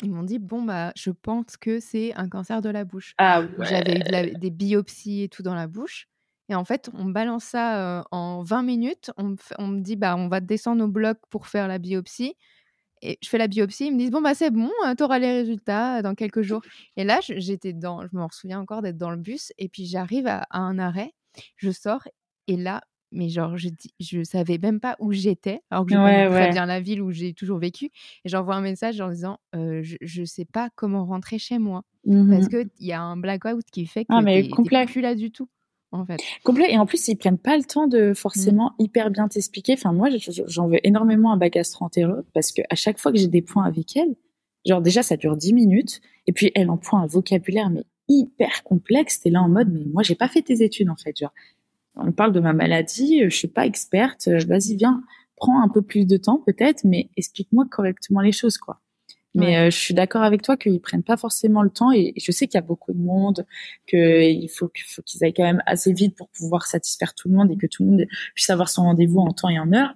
[0.04, 3.16] ils m'ont dit bon bah je pense que c'est un cancer de la bouche.
[3.18, 4.12] Ah J'avais eu de ouais.
[4.12, 6.08] la- des biopsies et tout dans la bouche.
[6.50, 9.12] Et en fait, on me balance ça euh, en 20 minutes.
[9.18, 12.36] On on me dit bah on va descendre au bloc pour faire la biopsie.
[13.02, 15.32] Et je fais la biopsie, ils me disent bon bah c'est bon, tu auras les
[15.32, 16.62] résultats euh, dans quelques jours.
[16.98, 20.28] Et là, j'étais dans, je me souviens encore d'être dans le bus et puis j'arrive
[20.28, 21.14] à, à un arrêt,
[21.56, 22.08] je sors
[22.48, 22.82] et là,
[23.12, 26.28] mais genre je dis, je savais même pas où j'étais, alors que je Ouais, connais
[26.28, 26.50] très ouais.
[26.50, 27.86] bien la ville où j'ai toujours vécu.
[28.26, 31.84] Et j'envoie un message en disant euh, je, je sais pas comment rentrer chez moi
[32.04, 32.30] Mhm.
[32.30, 34.86] parce que il y a un blackout qui fait que Ah, mais t'es complet.
[34.86, 35.50] plus là du tout
[35.92, 36.18] en fait.
[36.44, 36.72] Complet.
[36.72, 38.16] Et en plus, ils prennent pas le temps de Mmh.
[38.16, 39.74] forcément hyper bien t'expliquer.
[39.74, 43.18] Enfin, moi, je- j'en veux énormément à ma gastro-entérologue parce que à chaque fois que
[43.18, 44.16] j'ai des points avec elle,
[44.66, 46.02] genre déjà, ça dure 10 minutes.
[46.28, 49.20] Et puis, elle emploie un vocabulaire, mais hyper complexe.
[49.22, 51.18] T'es là en mode, mais moi, j'ai pas fait tes études, en fait.
[51.18, 51.34] Genre,
[51.96, 54.28] on parle de ma maladie, je suis pas experte.
[54.28, 55.04] euh, Vas-y, viens,
[55.36, 58.80] prends un peu plus de temps, peut-être, mais explique-moi correctement les choses, quoi.
[59.36, 59.58] Mais Ouais.
[59.68, 62.48] euh, je suis d'accord avec toi qu'ils prennent pas forcément le temps et je sais
[62.48, 63.46] qu'il y a beaucoup de monde,
[63.88, 67.36] qu'il faut qu'il faut qu'ils aillent quand même assez vite pour pouvoir satisfaire tout le
[67.36, 69.94] monde et que tout le monde puisse avoir son rendez-vous en temps et en heure.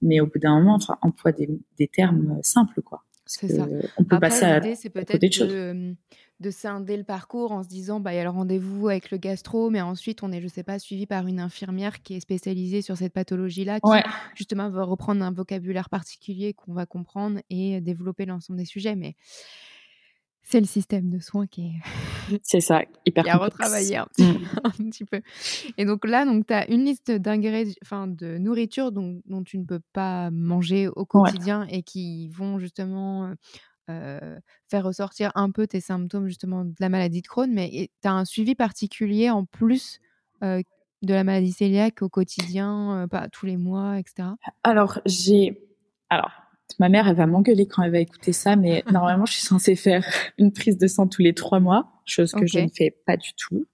[0.00, 3.04] Mais au bout d'un moment, enfin, emploie des, des termes simples, quoi.
[3.24, 3.68] Parce que ça.
[3.98, 5.94] on peut Après, passer à, c'est peut-être de choses.
[6.42, 9.10] De, de scinder le parcours en se disant, bah, il y a le rendez-vous avec
[9.10, 12.20] le gastro, mais ensuite, on est, je sais pas, suivi par une infirmière qui est
[12.20, 14.02] spécialisée sur cette pathologie-là, qui, Ouais,
[14.34, 18.96] justement, va reprendre un vocabulaire particulier qu'on va comprendre et développer l'ensemble des sujets.
[18.96, 19.14] Mais
[20.44, 21.72] c'est le système de soins qui est,
[22.42, 24.36] c'est ça, hyper qui a retravaillé un petit, Mm.
[24.64, 25.20] un petit peu.
[25.78, 29.58] Et donc là, donc, tu as une liste d'ingrédients, enfin, de nourriture dont, dont tu
[29.58, 33.32] ne peux pas manger au Ouais, quotidien et qui vont justement
[33.90, 38.08] euh, faire ressortir un peu tes symptômes justement de la maladie de Crohn, mais tu
[38.08, 40.00] as un suivi particulier en plus
[40.42, 40.62] euh,
[41.02, 44.28] de la maladie cœliaque au quotidien, euh, pas tous les mois, etc.
[44.62, 45.66] Alors, j'ai,
[46.10, 46.30] alors,
[46.78, 49.74] ma mère, elle va m'engueuler quand elle va écouter ça, mais normalement, je suis censée
[49.74, 50.06] faire
[50.38, 53.32] une prise de sang tous les trois mois, chose que je ne fais pas du
[53.34, 53.66] tout.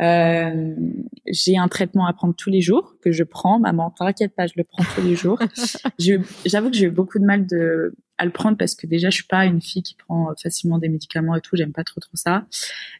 [0.00, 0.74] Euh,
[1.26, 3.60] j'ai un traitement à prendre tous les jours que je prends.
[3.60, 5.38] Maman, t'inquiète pas, je le prends tous les jours.
[6.46, 9.16] J'avoue que j'ai eu beaucoup de mal de, à le prendre parce que déjà, je
[9.16, 11.56] suis pas une fille qui prend facilement des médicaments et tout.
[11.56, 12.46] J'aime pas trop trop ça.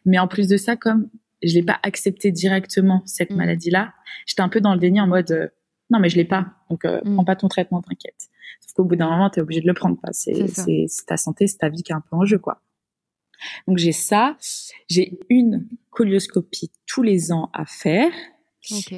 [0.05, 1.09] Mais en plus de ça, comme
[1.43, 3.35] je l'ai pas accepté directement cette Mm.
[3.35, 3.93] maladie-là,
[4.25, 5.47] j'étais un peu dans le déni en mode, euh,
[5.89, 6.53] non, mais je l'ai pas.
[6.69, 7.13] Donc, euh, Mm.
[7.15, 8.29] prends pas ton traitement, t'inquiète.
[8.61, 9.95] Sauf qu'au bout d'un moment, tu es obligé de le prendre.
[9.99, 10.09] quoi.
[10.11, 10.33] C'est
[11.07, 12.61] ta santé, c'est ta vie qui est un peu en jeu, quoi.
[13.67, 14.37] Donc, j'ai ça.
[14.89, 18.11] J'ai une colioscopie tous les ans à faire.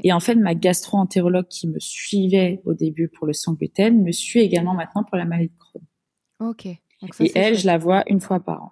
[0.03, 4.11] Et en fait, ma gastro-entérologue qui me suivait au début pour le sang gluten me
[4.13, 5.81] suit également maintenant pour la maladie de Crohn.
[6.39, 6.67] Ok.
[7.01, 7.61] Donc ça, Et elle, chouette.
[7.61, 8.71] je la vois une fois par an.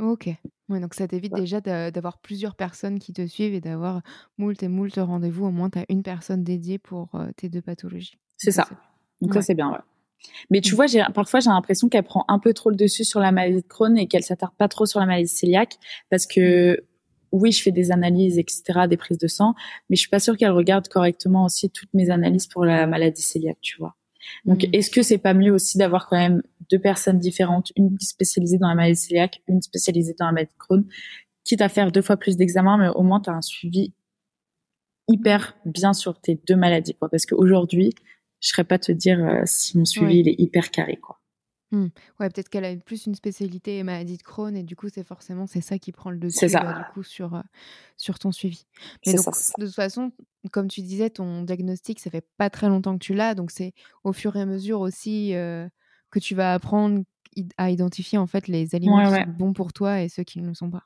[0.00, 0.28] Ok.
[0.68, 4.00] Ouais, donc ça t'évite déjà d'a- d'avoir plusieurs personnes qui te suivent et d'avoir
[4.38, 5.44] moult et moult rendez-vous.
[5.46, 8.18] Au moins, tu as une personne dédiée pour euh, tes deux pathologies.
[8.36, 8.66] C'est ça.
[9.20, 9.40] Donc Ouais.
[9.40, 9.78] ça, c'est bien, ouais.
[10.50, 10.76] Mais tu Mm.
[10.76, 13.66] vois, parfois, j'ai l'impression qu'elle prend un peu trop le dessus sur la maladie de
[13.68, 15.76] Crohn et qu'elle s'attarde pas trop sur la maladie cœliaque
[16.10, 16.82] parce que,
[17.30, 19.54] oui, je fais des analyses, etc., des prises de sang,
[19.90, 23.22] mais je suis pas sûre qu'elle regarde correctement aussi toutes mes analyses pour la maladie
[23.30, 23.94] cœliaque, tu vois.
[24.44, 24.68] Donc, Mm.
[24.72, 28.68] est-ce que c'est pas mieux aussi d'avoir quand même deux personnes différentes, une spécialisée dans
[28.68, 30.84] la maladie cœliaque, une spécialisée dans la maladie de Crohn,
[31.44, 33.92] quitte à faire deux fois plus d'examens, mais au moins tu as un suivi
[35.08, 37.08] hyper bien sur tes deux maladies, quoi.
[37.10, 37.92] Parce qu'aujourd'hui,
[38.40, 41.20] je serais pas te dire euh, si mon suivi il est hyper carré, quoi.
[42.20, 45.46] Ouais, peut-être qu'elle a plus une spécialité maladie de Crohn et du coup, c'est forcément
[45.46, 46.60] c'est ça qui prend le dessus ça.
[46.60, 47.40] bah, du coup sur euh,
[47.96, 48.64] sur ton suivi.
[49.06, 50.12] Mais donc ça, de toute façon,
[50.52, 53.72] comme tu disais, ton diagnostic, ça fait pas très longtemps que tu l'as, donc c'est
[54.04, 55.68] au fur et à mesure aussi euh,
[56.10, 57.02] que tu vas apprendre
[57.58, 59.24] à identifier en fait les aliments Ouais, qui ouais.
[59.24, 60.84] sont bons pour toi et ceux qui ne le sont pas.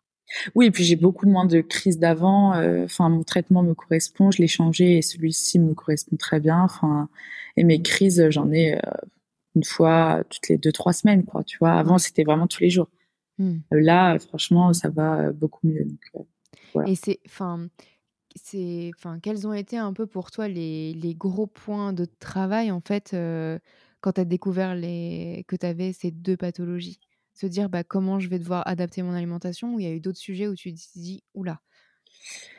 [0.54, 2.54] Oui, et puis j'ai beaucoup moins de crises d'avant.
[2.54, 6.62] euh, Enfin, mon traitement me correspond, je l'ai changé et celui-ci me correspond très bien.
[6.62, 7.08] Enfin,
[7.56, 8.80] et mes crises, j'en ai euh,
[9.58, 11.42] une fois toutes les deux trois semaines, quoi.
[11.42, 12.88] Tu vois, avant c'était vraiment tous les jours.
[13.38, 13.58] Hmm.
[13.72, 15.84] Euh, Là, franchement, ça va beaucoup mieux.
[15.84, 16.20] Donc, euh,
[16.74, 16.88] Voilà.
[16.90, 17.68] Et c'est, enfin,
[18.36, 22.70] c'est, enfin, quels ont été un peu pour toi les, les gros points de travail
[22.70, 23.58] en fait euh,
[24.00, 27.00] quand tu as découvert les, que tu avais ces deux pathologies?
[27.34, 30.00] Se dire bah, comment je vais devoir adapter mon alimentation ou il y a eu
[30.00, 31.60] d'autres sujets où tu te dis oula,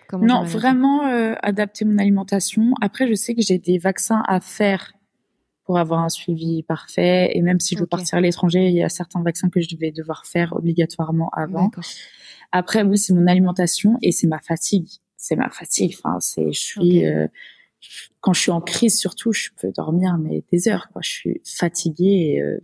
[0.08, 2.74] comment Non, vraiment euh, adapter mon alimentation.
[2.82, 4.94] Après, je sais que j'ai des vaccins à faire
[5.70, 7.30] pour avoir un suivi parfait.
[7.36, 9.78] Et même si je veux partir à l'étranger, il y a certains vaccins que je
[9.78, 11.70] vais devoir faire obligatoirement avant.
[12.52, 14.88] Après, oui, c'est mon alimentation et c'est ma fatigue.
[15.16, 15.96] C'est ma fatigue.
[16.04, 17.28] Enfin, c'est, je suis, euh,
[18.20, 20.90] quand je suis en crise, surtout, je peux dormir mais des heures.
[20.92, 21.04] Quoi.
[21.04, 22.58] Je suis fatiguée et, euh,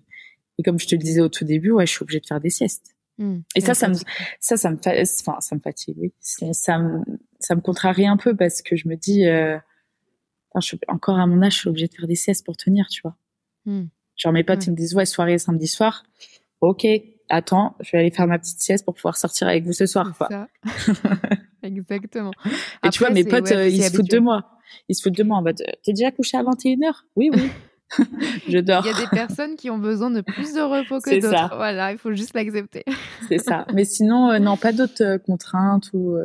[0.58, 2.42] et comme je te le disais au tout début, ouais, je suis obligée de faire
[2.42, 2.96] des siestes.
[3.20, 3.42] Hmm.
[3.56, 3.94] Et ça, ça me,
[4.40, 6.12] ça, ça me, enfin, ça me fatigue, oui.
[6.20, 7.02] C'est- Ça me,
[7.40, 9.60] ça me contrarie un peu parce que je me dis, euh,
[10.56, 12.56] enfin, je suis encore à mon âge, je suis obligée de faire des siestes pour
[12.58, 13.16] tenir, tu vois.
[13.66, 13.86] Hmm.
[14.16, 14.66] Genre mes potes Ouais.
[14.68, 16.04] ils me disent ouais soirée samedi soir,
[16.62, 16.88] ok,
[17.30, 20.14] attends, je vais aller faire ma petite sieste pour pouvoir sortir avec vous ce soir,
[20.18, 20.30] quoi.
[20.30, 20.48] ça.
[21.64, 22.32] Exactement.
[22.84, 24.52] Et tu vois, mes potes, ouais, euh, ils se foutent de moi.
[24.88, 27.50] Ils se foutent de moi en mode, euh, t'es déjà couché à 21h Oui, oui.
[28.48, 28.86] je dors.
[28.86, 31.56] Il y a des personnes qui ont besoin de plus de repos que d'autres.
[31.56, 32.84] Voilà, il faut juste l'accepter.
[33.28, 33.66] C'est ça.
[33.74, 36.18] Mais sinon, euh, non, pas d'autres euh, contraintes ou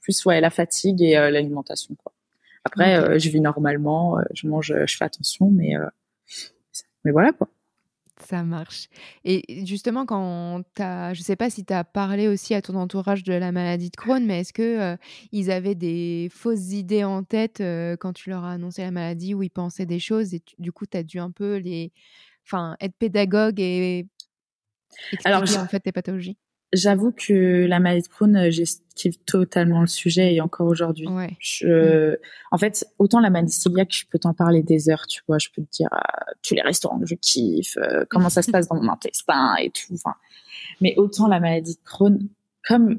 [0.00, 2.12] plus ouais la fatigue et l'alimentation quoi.
[2.66, 5.74] Après, euh, je vis normalement, euh, je mange, euh, je fais attention, mais
[7.04, 7.48] mais voilà quoi.
[8.18, 8.88] Ça marche.
[9.24, 13.22] Et justement, quand t'as, je sais pas si tu as parlé aussi à ton entourage
[13.24, 14.96] de la maladie de Crohn, mais est-ce que euh,
[15.32, 19.34] ils avaient des fausses idées en tête euh, quand tu leur as annoncé la maladie
[19.34, 21.92] ou ils pensaient des choses et tu- du coup, tu as dû un peu les,
[22.46, 24.06] enfin, être pédagogue et
[25.12, 26.38] expliquer Alors, je- en fait tes pathologies?
[26.72, 31.06] J'avoue que la maladie de Crohn, euh, j'esquive totalement le sujet et encore aujourd'hui.
[31.06, 31.36] Ouais.
[31.38, 32.16] Je...
[32.50, 35.38] En fait, autant la maladie cœliaque, je peux t'en parler des heures, tu vois.
[35.38, 38.50] Je peux te dire euh, tous les restaurants que je kiffe, euh, comment ça se
[38.50, 39.94] passe dans mon intestin et tout.
[39.94, 40.16] Enfin,
[40.80, 42.18] mais autant la maladie de Crohn,
[42.66, 42.98] comme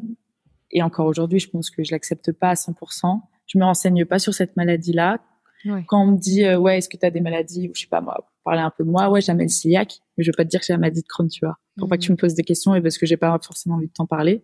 [0.72, 3.22] et encore aujourd'hui, je pense que je l'accepte pas à 100%.
[3.48, 5.20] Je me renseigne pas sur cette maladie-là.
[5.66, 5.84] Ouais.
[5.88, 7.70] Quand on me dit euh, ouais, est-ce que tu as des maladies?
[7.70, 10.30] ou je sais pas moi, parler un peu de moi, ouais, maladie cœliaque, mais je
[10.32, 11.58] veux pas te dire que j'ai la maladie de Crohn, tu vois.
[11.78, 12.16] Pour pas que tu Mhm.
[12.16, 14.44] me poses des questions et parce que j'ai pas forcément envie de t'en parler.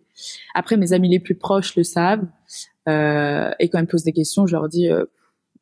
[0.54, 2.24] Après, mes amis les plus proches le savent.
[2.88, 5.04] Euh, et quand ils me posent des questions, je leur dis, euh,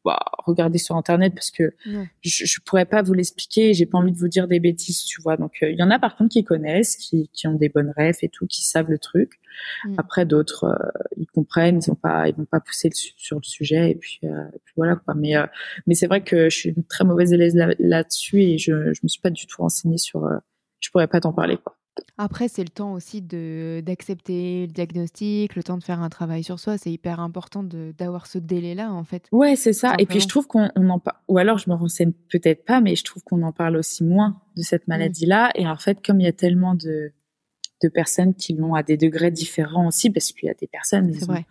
[0.04, 2.10] bah, regardez sur internet parce que Ouais.
[2.22, 3.72] je, je pourrais pas vous l'expliquer.
[3.74, 5.36] J'ai pas envie de vous dire des bêtises, tu vois.
[5.36, 7.92] Donc, euh, il y en a par contre qui connaissent, qui, qui ont des bonnes
[7.96, 9.40] rêves et tout, qui savent le truc.
[9.84, 9.94] Mm.
[9.98, 13.36] Après, d'autres, euh, ils comprennent, ils ont pas, ils vont pas pousser le su- sur
[13.36, 15.14] le sujet et puis, euh, et puis voilà quoi.
[15.14, 15.46] Mais, euh,
[15.86, 19.00] mais c'est vrai que je suis une très mauvaise élève là- là-dessus et je, je
[19.02, 20.24] me suis pas du tout renseignée sur.
[20.24, 20.36] euh,
[20.80, 21.76] je pourrais pas t'en parler quoi.
[22.16, 26.42] Après, c'est le temps aussi de d'accepter le diagnostic, le temps de faire un travail
[26.42, 26.78] sur soi.
[26.78, 29.28] C'est hyper important d'avoir ce délai-là, en fait.
[29.32, 29.94] Ouais, c'est ça.
[29.98, 32.80] Et puis je trouve qu'on on en parle, ou alors je me renseigne peut-être pas,
[32.80, 35.50] mais je trouve qu'on en parle aussi moins de cette maladie-là.
[35.54, 37.12] Et en fait, comme il y a tellement de,
[37.82, 41.12] de personnes qui l'ont à des degrés différents aussi, parce qu'il y a des personnes,
[41.12, 41.44] C'est vrai.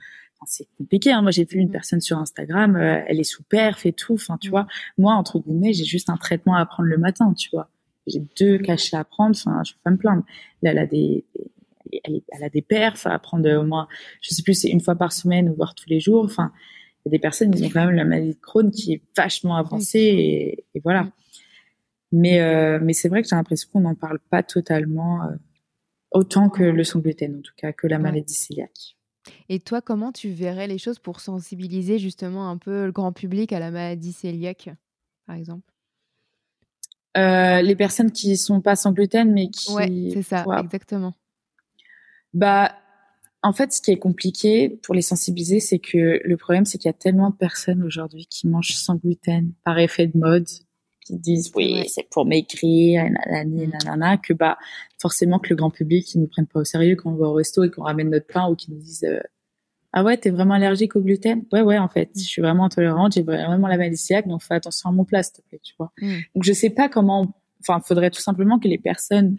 [0.79, 1.11] compliqué.
[1.11, 1.21] Hein.
[1.21, 1.71] Moi, j'ai vu une Mm.
[1.71, 4.13] personne sur Instagram, euh, elle est sous perf et tout.
[4.15, 4.51] Enfin, tu Mm.
[4.51, 7.69] vois, moi, entre guillemets, j'ai juste un traitement à prendre le matin, tu vois.
[8.07, 9.35] J'ai deux cachets à prendre.
[9.35, 10.23] Enfin, je vais pas me plaindre.
[10.61, 11.25] Là, elle a des,
[12.03, 13.87] elle, elle a des perfs à prendre au moins,
[14.21, 16.23] je sais plus, c'est une fois par semaine ou voire tous les jours.
[16.25, 16.51] Enfin,
[17.05, 19.01] Il y a des personnes, ils ont quand même la maladie de Crohn qui est
[19.17, 21.11] vachement avancée et, et voilà.
[22.11, 25.35] Mais, euh, mais c'est vrai que j'ai l'impression qu'on n'en parle pas totalement euh,
[26.11, 28.97] autant que le sans gluten, en tout cas, que la maladie cœliaque.
[29.49, 33.53] Et toi, comment tu verrais les choses pour sensibiliser justement un peu le grand public
[33.53, 34.69] à la maladie cœliaque,
[35.25, 35.70] par exemple?
[37.17, 39.73] Euh, les personnes qui sont pas sans gluten, mais qui.
[39.73, 41.13] Ouais, c'est ça, exactement.
[42.33, 42.71] Bah,
[43.43, 46.87] en fait, ce qui est compliqué pour les sensibiliser, c'est que le problème, c'est qu'il
[46.87, 50.47] y a tellement de personnes aujourd'hui qui mangent sans gluten par effet de mode,
[51.05, 53.71] qui disent oui, c'est pour maigrir, nanani, Mm.
[53.71, 54.57] nanana, que bah,
[55.01, 57.33] forcément que le grand public, ils nous prennent pas au sérieux quand on va au
[57.33, 59.19] resto et qu'on ramène notre pain ou qu'ils nous disent euh,
[59.93, 61.43] ah ouais, t'es vraiment allergique au gluten?
[61.51, 62.19] Ouais, ouais, en fait, Mm.
[62.19, 65.23] je suis vraiment intolérante, j'ai vraiment la maladie cœliaque, donc fais attention à mon plat,
[65.23, 65.91] s'il te plaît, tu vois.
[66.01, 66.19] Mm.
[66.35, 69.37] Donc je sais pas comment, enfin, faudrait tout simplement que les personnes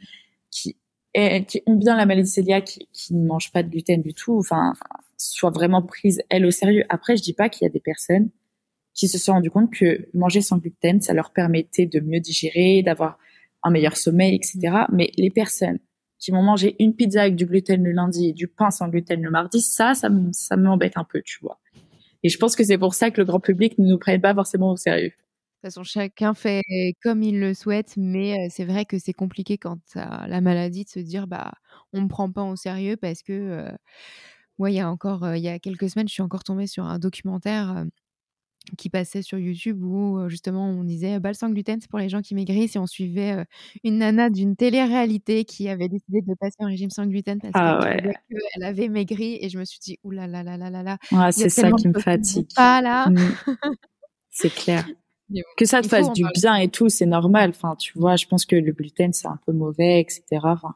[0.50, 0.76] qui,
[1.14, 4.38] qui ont bien la maladie cœliaque, qui, qui ne mangent pas de gluten du tout,
[4.38, 4.74] enfin,
[5.16, 6.84] soient vraiment prises elles au sérieux.
[6.88, 8.28] Après, je dis pas qu'il y a des personnes
[8.94, 12.82] qui se sont rendues compte que manger sans gluten, ça leur permettait de mieux digérer,
[12.82, 13.18] d'avoir
[13.62, 14.84] un meilleur sommeil, etc.
[14.92, 15.78] Mais les personnes
[16.22, 19.30] qui vont une pizza avec du gluten le lundi et du pain sans gluten le
[19.30, 21.58] mardi, ça, ça, me- ça m'embête un peu, tu vois.
[22.22, 24.34] Et je pense que c'est pour ça que le grand public ne nous prenne pas
[24.34, 25.10] forcément au sérieux.
[25.10, 26.62] De toute façon, chacun fait
[27.02, 30.84] comme il le souhaite, mais euh, c'est vrai que c'est compliqué quand t'as la maladie
[30.84, 31.52] de se dire bah
[31.92, 33.72] on me prend pas au sérieux parce que euh,
[34.58, 36.84] ouais, il y a encore euh, y a quelques semaines, je suis encore tombée sur
[36.84, 37.84] un documentaire euh,
[38.78, 42.08] qui passait sur YouTube où justement on disait bah, le sans gluten c'est pour les
[42.08, 43.44] gens qui maigrissent et on suivait euh,
[43.84, 47.78] une nana d'une télé-réalité qui avait décidé de passer en régime sans gluten parce Ah
[47.82, 48.64] qu'elle ouais.
[48.64, 51.70] avait maigri et je me suis dit ouh là là là là Ouais, c'est ça
[51.72, 52.48] qui me fatigue.
[52.54, 53.16] pas là Mm.
[54.30, 54.86] C'est clair.
[55.28, 57.50] Bon, Que ça te fasse du bien et tout, c'est normal.
[57.50, 60.22] Enfin, tu vois, je pense que le gluten, c'est un peu mauvais, etc.
[60.44, 60.74] Enfin,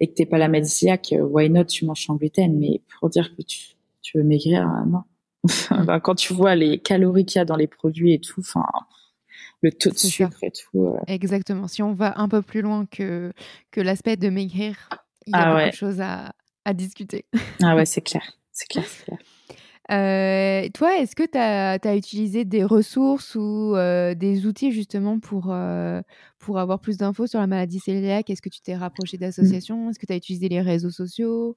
[0.00, 2.56] et que t'es pas la euh, why not, tu manges sans gluten?
[2.58, 3.58] Mais pour dire que tu,
[4.02, 5.02] tu veux maigrir, euh, non.
[5.46, 8.66] Enfin, quand tu vois les calories qu'il y a dans les produits et tout, enfin,
[9.62, 10.08] le taux de ça.
[10.08, 10.86] sucre et tout.
[10.86, 11.68] euh, Exactement.
[11.68, 13.32] Si on va un peu plus loin que,
[13.70, 14.76] que l'aspect de maigrir,
[15.26, 15.70] il y a Ah beaucoup ouais.
[15.70, 16.32] de choses à,
[16.64, 17.24] à discuter.
[17.62, 18.22] Ah ouais, c'est clair.
[18.52, 19.18] C'est clair, c'est clair.
[19.92, 25.52] Euh, toi, est-ce que tu as, utilisé des ressources ou euh, des outils justement pour,
[25.52, 26.02] euh,
[26.38, 28.30] pour avoir plus d'infos sur la maladie cœliaque?
[28.30, 29.90] Est-ce que tu t'es rapproché d'associations?
[29.90, 31.56] Est-ce que tu as utilisé les réseaux sociaux?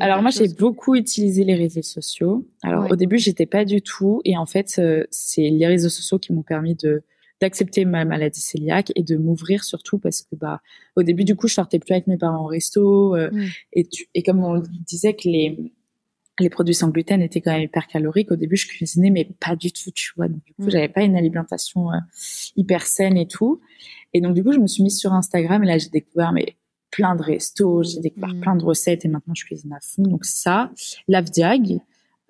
[0.00, 2.46] Alors moi, j'ai beaucoup utilisé les réseaux sociaux.
[2.62, 2.92] Alors Ouais.
[2.92, 6.42] au début, j'étais pas du tout, et en fait, c'est les réseaux sociaux qui m'ont
[6.42, 7.02] permis de
[7.40, 10.60] d'accepter ma maladie cœliaque et de m'ouvrir surtout parce que bah
[10.94, 13.46] au début du coup, je sortais plus avec mes parents au resto euh, Mm.
[13.72, 15.72] et tu, et comme on disait que les
[16.40, 18.30] les produits sans gluten étaient quand même hyper caloriques.
[18.32, 20.28] Au début, je cuisinais, mais pas du tout, tu vois.
[20.28, 20.70] Donc, du coup, Mm.
[20.70, 21.98] j'avais pas une alimentation euh,
[22.56, 23.60] hyper saine et tout.
[24.14, 26.56] Et donc, du coup, je me suis mise sur Instagram et là, j'ai découvert mais
[26.90, 28.40] plein de restos, j'ai découvert Mm.
[28.40, 30.02] plein de recettes et maintenant, je cuisine à fond.
[30.02, 30.70] Donc, ça,
[31.08, 31.80] l'Avdiag,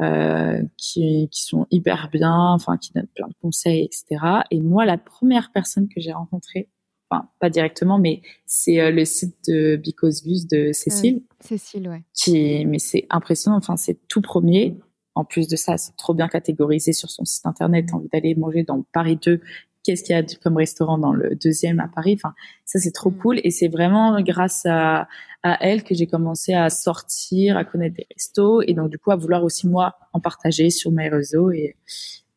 [0.00, 4.42] euh, qui, qui sont hyper bien, enfin, qui donnent plein de conseils, etc.
[4.50, 6.68] Et moi, la première personne que j'ai rencontrée,
[7.12, 12.02] enfin, pas directement, mais c'est euh, le site de Because Gus de Cécile Cécile, ouais.
[12.14, 14.76] qui mais c'est impressionnant enfin c'est tout premier
[15.14, 18.34] en plus de ça c'est trop bien catégorisé sur son site internet t'as envie d'aller
[18.34, 19.40] manger dans Paris 2
[19.84, 22.14] qu'est-ce qu'il y a comme restaurant dans le deuxième à Paris?
[22.14, 23.18] Enfin ça c'est trop Mm.
[23.18, 25.08] cool et c'est vraiment grâce à
[25.42, 29.10] à elle que j'ai commencé à sortir à connaître des restos et donc du coup
[29.10, 31.76] à vouloir aussi moi en partager sur mes réseaux et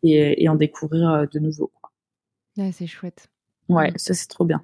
[0.04, 1.92] et, et en découvrir euh, de nouveaux quoi.
[2.58, 3.28] Ah, c'est chouette.
[3.70, 3.98] Ouais Mm.
[3.98, 4.64] ça c'est trop bien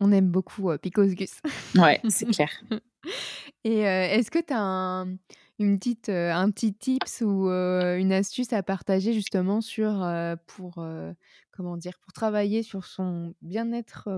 [0.00, 1.40] On aime beaucoup euh, Picos Gus.
[1.76, 2.50] ouais c'est clair
[3.64, 5.16] Et euh, est-ce que tu as un,
[5.58, 10.06] une petite, euh, un petit tips ou euh, une astuce à partager justement sur
[10.46, 10.84] pour
[11.52, 14.08] comment dire pour travailler sur son bien-être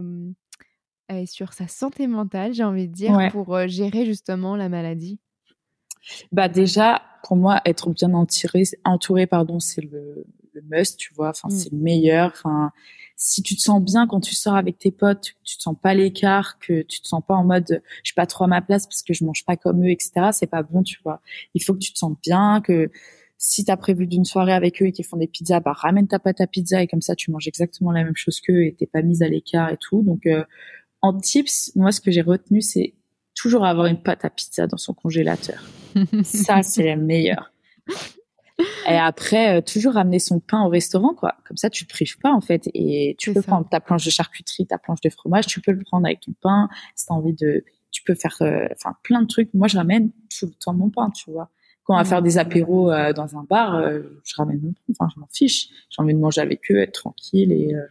[1.09, 3.31] et sur sa santé mentale, j'ai envie de dire, Ouais.
[3.31, 5.21] pour gérer justement la maladie?
[6.33, 11.31] Bah déjà, pour moi, être bien entouré, entouré pardon, c'est le, le must, tu vois.
[11.31, 11.51] Enfin, Mm.
[11.53, 12.31] c'est le meilleur.
[12.35, 12.73] Enfin,
[13.17, 15.75] si tu te sens bien quand tu sors avec tes potes, que tu te sens
[15.81, 18.47] pas à l'écart, que tu te sens pas en mode je suis pas trop à
[18.47, 20.31] ma place parce que je mange pas comme eux, etc.
[20.33, 21.21] C'est pas bon, tu vois.
[21.55, 22.91] Il faut que tu te sentes bien, que
[23.39, 26.19] si t'as prévu d'une soirée avec eux et qu'ils font des pizzas, bah ramène ta
[26.19, 28.87] pâte à pizza et comme ça tu manges exactement la même chose qu'eux et t'es
[28.87, 30.03] pas mise à l'écart et tout.
[30.03, 30.45] Donc euh,
[31.01, 32.95] en tips, moi ce que j'ai retenu c'est
[33.35, 35.63] toujours avoir une pâte à pizza dans son congélateur.
[36.25, 37.53] Ça, c'est la meilleure.
[38.89, 41.35] Et après, euh, toujours ramener son pain au restaurant, quoi.
[41.47, 42.69] Comme ça, tu te prives pas, en fait.
[42.75, 43.49] Et tu peux ça.
[43.49, 46.33] prendre ta planche de charcuterie, ta planche de fromage, tu peux le prendre avec ton
[46.41, 46.69] pain.
[46.95, 49.53] Si t'as envie de, tu peux faire, euh, enfin, plein de trucs.
[49.55, 51.51] Moi, je ramène tout le temps mon pain, tu vois.
[51.85, 54.83] Quand on va faire des apéros euh, dans un bar, euh, je ramène mon pain.
[54.99, 55.69] Enfin, je m'en fiche.
[55.91, 57.87] J'ai envie de manger avec eux, être tranquille et, euh,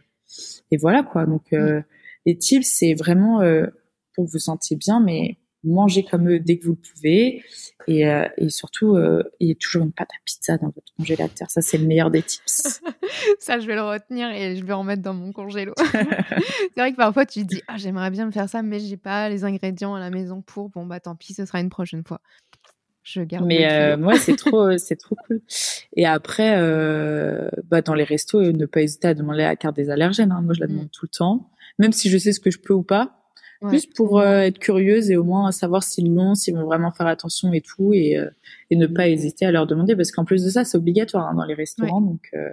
[0.70, 1.26] et voilà, quoi.
[1.26, 1.80] Donc, euh,
[2.26, 3.66] les tips, c'est vraiment euh,
[4.14, 7.42] pour que vous sentiez bien, mais mangez comme eux dès que vous le pouvez.
[7.88, 10.92] Et, euh, et surtout, euh, il y a toujours une pâte à pizza dans votre
[10.96, 11.50] congélateur.
[11.50, 12.80] Ça, c'est le meilleur des tips.
[13.38, 15.72] ça, je vais le retenir et je vais en mettre dans mon congélo.
[15.92, 18.96] c'est vrai que parfois, tu te dis, ah, j'aimerais bien me faire ça, mais j'ai
[18.96, 20.70] pas les ingrédients à la maison pour.
[20.70, 22.20] Bon, bah tant pis, ce sera une prochaine fois.
[23.06, 23.46] Je garde.
[23.46, 25.40] Mais euh, moi, c'est trop, c'est trop cool.
[25.94, 29.90] Et après, euh, bah, dans les restos, ne pas hésiter à demander la carte des
[29.90, 30.32] allergènes.
[30.32, 30.42] Hein.
[30.42, 31.48] Moi, je la demande tout le temps,
[31.78, 33.15] même si je sais ce que je peux ou pas.
[33.60, 37.06] Plus pour euh, être curieuse et au moins savoir s'ils l'ont, s'ils vont vraiment faire
[37.06, 38.28] attention et tout, et, euh,
[38.70, 41.34] et ne pas hésiter à leur demander, parce qu'en plus de ça, c'est obligatoire hein,
[41.34, 42.28] dans les restaurants, donc.
[42.34, 42.50] Euh,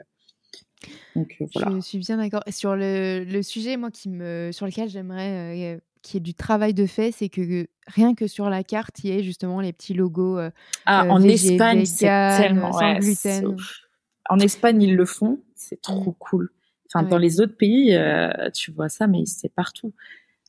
[1.15, 1.71] donc voilà.
[1.75, 2.43] Je suis bien d'accord.
[2.49, 6.73] Sur le, le, sujet, moi, qui me, sur lequel j'aimerais qu'il y ait du travail
[6.73, 9.93] de fait, c'est que rien que sur la carte, il y ait justement les petits
[9.93, 10.39] logos.
[10.85, 13.55] ah, en Espagne, c'est tellement sans gluten.
[14.29, 16.49] En Espagne, ils le font, c'est trop cool.
[16.87, 17.97] Enfin, dans les autres pays,
[18.53, 19.93] tu vois ça, mais c'est partout.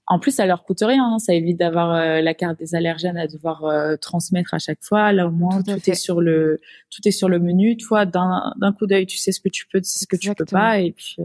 [0.07, 1.15] En plus, ça leur coûte rien.
[1.15, 1.19] Hein.
[1.19, 5.13] Ça évite d'avoir euh, la carte des allergènes à devoir euh, transmettre à chaque fois.
[5.13, 7.77] Là, au moins, tout, est sur le tout est sur le menu.
[7.77, 10.35] Toi, d'un coup d'œil, tu sais ce que tu peux, tu sais ce que tu
[10.35, 11.25] peux pas, et puis euh,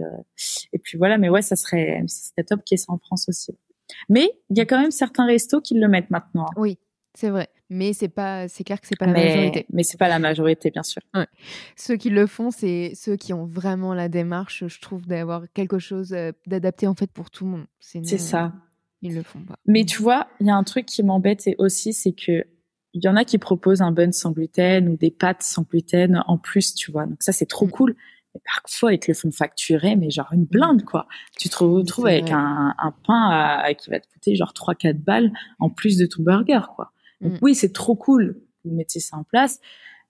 [0.72, 1.18] et puis voilà.
[1.18, 3.54] Mais ouais, ça serait ça top qu'il y ait ça en France aussi.
[4.08, 6.46] Mais il y a quand même certains restos qui le mettent maintenant.
[6.56, 6.78] Oui,
[7.16, 7.50] c'est vrai.
[7.72, 9.66] Mais c'est pas, c'est clair que c'est pas la majorité.
[9.72, 11.02] Mais c'est pas la majorité, bien sûr.
[11.14, 11.28] Ouais.
[11.76, 15.78] Ceux qui le font, c'est ceux qui ont vraiment la démarche, je trouve, d'avoir quelque
[15.80, 16.16] chose
[16.48, 17.66] d'adapté en fait pour tout le monde.
[17.80, 18.54] C'est ça.
[19.02, 19.56] Ils le font pas.
[19.66, 22.46] Mais tu vois, il y a un truc qui m'embête aussi, c'est que
[22.94, 26.24] il y en a qui proposent un bun sans gluten ou des pâtes sans gluten
[26.28, 27.06] en plus, tu vois.
[27.06, 27.72] Donc ça, c'est trop mm.
[27.72, 27.96] cool.
[28.34, 31.08] Mais parfois, ils te le font facturer, mais genre une blinde, quoi.
[31.38, 35.70] Tu te retrouves avec un, un, pain qui va te coûter genre 3-4 balles en
[35.70, 36.92] plus de ton burger, quoi.
[37.22, 37.40] Donc mm.
[37.42, 38.42] oui, c'est trop cool.
[38.66, 39.60] Vous mettez ça en place.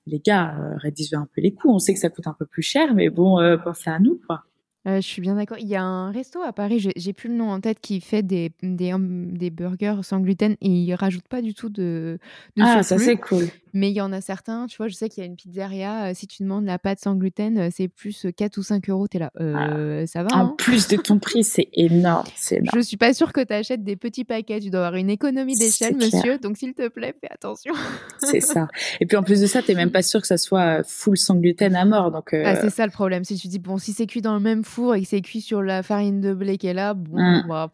[0.06, 1.72] Les gars, euh, réduisez un peu les coûts.
[1.72, 4.20] On sait que ça coûte un peu plus cher, mais bon, euh, pensez à nous,
[4.26, 4.44] quoi.
[4.88, 5.58] Euh, je suis bien d'accord.
[5.60, 8.24] Il y a un resto à Paris, j'ai plus le nom en tête, qui fait
[8.24, 12.18] des, des, des burgers sans gluten et il rajoute pas du tout de,
[12.56, 13.48] de Ah, ça c'est cool.
[13.74, 16.08] Mais il y en a certains, tu vois, je sais qu'il y a une pizzeria,
[16.08, 19.20] euh, si tu demandes la pâte sans gluten, c'est plus 4 ou 5 euros, t'es
[19.20, 20.06] là, ah.
[20.08, 23.34] ça va En hein plus de ton prix, c'est énorme, c'est Je suis pas sûre
[23.34, 26.74] que tu achètes des petits paquets, tu dois avoir une économie d'échelle, monsieur, donc s'il
[26.74, 27.74] te plaît, fais attention.
[28.20, 28.68] c'est ça.
[29.00, 31.36] Et puis en plus de ça, t'es même pas sûr que ça soit full sans
[31.36, 32.34] gluten à mort, donc...
[32.34, 34.64] Ah, c'est ça le problème, si tu dis, bon, si c'est cuit dans le même
[34.64, 37.46] four et que c'est cuit sur la farine de blé qui est là, bon, mmh.
[37.48, 37.72] bah,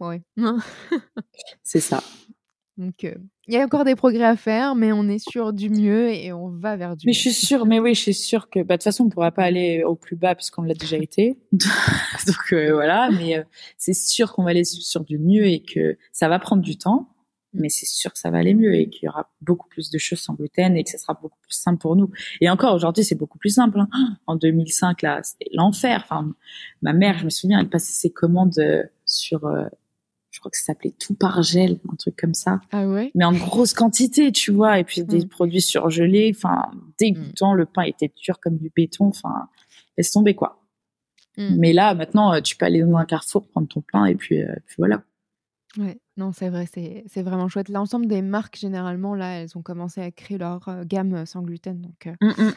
[0.00, 0.22] ouais.
[1.62, 2.02] c'est ça.
[2.78, 3.14] Donc, euh,
[3.48, 6.32] il y a encore des progrès à faire, mais on est sur du mieux et
[6.32, 8.74] on va vers du Mais je suis sûre, mais oui, je suis sûre que, bah,
[8.74, 11.40] de toute façon, on ne pourra pas aller au plus bas puisqu'on l'a déjà été.
[11.52, 13.42] Donc, euh, voilà, mais euh,
[13.78, 17.08] c'est sûr qu'on va aller sur du mieux et que ça va prendre du temps,
[17.52, 19.98] mais c'est sûr que ça va aller mieux et qu'il y aura beaucoup plus de
[19.98, 22.12] choses sans gluten et que ce sera beaucoup plus simple pour nous.
[22.40, 23.80] Et encore, aujourd'hui, c'est beaucoup plus simple.
[23.80, 23.88] Hein.
[24.28, 26.02] En 2005, là, c'était l'enfer.
[26.04, 26.32] Enfin,
[26.82, 28.54] ma mère, je me souviens, elle passait ses commandes
[29.04, 29.50] sur
[30.38, 32.60] je crois que ça s'appelait tout par gel, un truc comme ça.
[32.70, 33.10] Ah ouais?
[33.16, 35.28] Mais en grosse quantité, tu vois, et puis des mm.
[35.28, 36.70] produits surgelés, enfin
[37.00, 37.54] dégoûtant.
[37.54, 39.48] Le pain était dur comme du béton, enfin
[39.96, 40.62] laisse tomber quoi.
[41.38, 41.56] Mm.
[41.58, 44.40] Mais là, maintenant, euh, tu peux aller dans un carrefour prendre ton pain et puis,
[44.40, 45.02] euh, puis voilà.
[45.76, 47.68] Ouais, non, c'est vrai, c'est vraiment chouette.
[47.68, 51.80] L'ensemble des marques, généralement, là, elles ont commencé à créer leur euh, gamme sans gluten.
[51.80, 52.52] Donc, mm,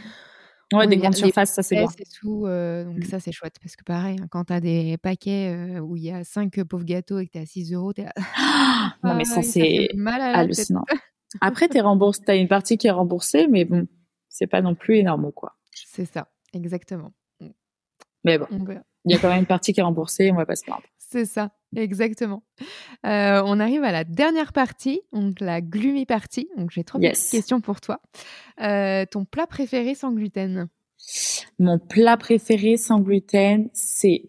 [0.72, 1.88] Ouais, des grandes surfaces, ça c'est bon.
[2.20, 3.04] Tout, euh, donc mmh.
[3.04, 6.04] ça c'est chouette parce que pareil, hein, quand tu as des paquets euh, où il
[6.04, 8.14] y a 5 pauvres gâteaux et que tu es à 6 euros, tu es là.
[9.04, 10.86] non, mais ça c'est hallucinant.
[11.42, 13.88] Après, tu as une partie qui est remboursée, mais bon,
[14.28, 15.58] c'est pas non plus énorme quoi.
[15.74, 17.14] C'est ça, exactement.
[18.24, 18.48] Mais bon,
[19.06, 20.84] il y a quand même une partie qui est remboursée, on va pas se plaindre.
[20.98, 22.44] C'est ça, exactement.
[23.06, 26.50] Euh, on arrive à la dernière partie, donc la gloomy partie.
[26.58, 28.00] Donc j'ai trois petites questions pour toi.
[28.62, 30.70] Euh, ton plat préféré sans gluten?
[31.60, 34.24] Mon plat préféré sans gluten, c'est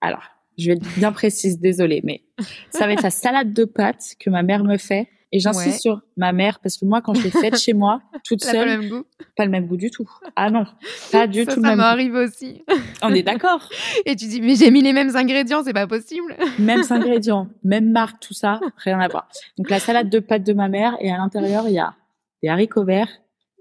[0.00, 0.22] alors
[0.56, 2.22] je vais être bien précise, désolée, mais
[2.70, 6.00] ça va être la salade de pâtes que ma mère me fait et j'insiste sur
[6.16, 8.80] ma mère parce que moi, quand je l'ai faite chez moi, toute seule, pas le
[8.80, 9.04] même goût?
[9.36, 10.08] Pas le même goût du tout.
[10.34, 10.64] Ah non,
[11.12, 11.70] pas du tout le même.
[11.72, 12.62] Ça m'arrive aussi.
[13.02, 13.68] On est d'accord.
[14.06, 16.36] Et tu dis mais j'ai mis les mêmes ingrédients, c'est pas possible.
[16.58, 19.28] Mêmes ingrédients, même marque, tout ça, rien à voir.
[19.56, 21.94] Donc la salade de pâtes de ma mère et à l'intérieur il y a
[22.42, 23.10] des haricots verts,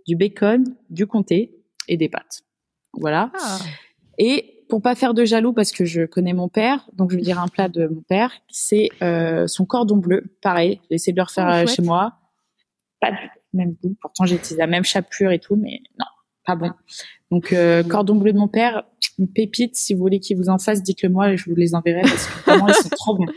[0.07, 2.41] du bacon, du comté et des pâtes.
[2.93, 3.32] Voilà.
[3.39, 3.59] Ah.
[4.17, 7.24] Et pour pas faire de jaloux parce que je connais mon père, donc je vais
[7.24, 10.36] dire un plat de mon père, c'est euh, son cordon bleu.
[10.41, 12.13] Pareil, j'ai essayé de le refaire oh, euh, chez moi.
[13.01, 13.17] Pas du
[13.51, 13.95] même goût.
[13.99, 16.05] Pourtant, j'ai utilisé la même chapelure et tout, mais non,
[16.45, 16.72] pas bon.
[17.32, 18.84] Donc euh, cordon bleu de mon père,
[19.17, 19.76] une pépite.
[19.76, 22.28] Si vous voulez qu'il vous en fasse, dites-le moi et je vous les enverrai parce
[22.28, 23.26] que vraiment ils sont trop bons.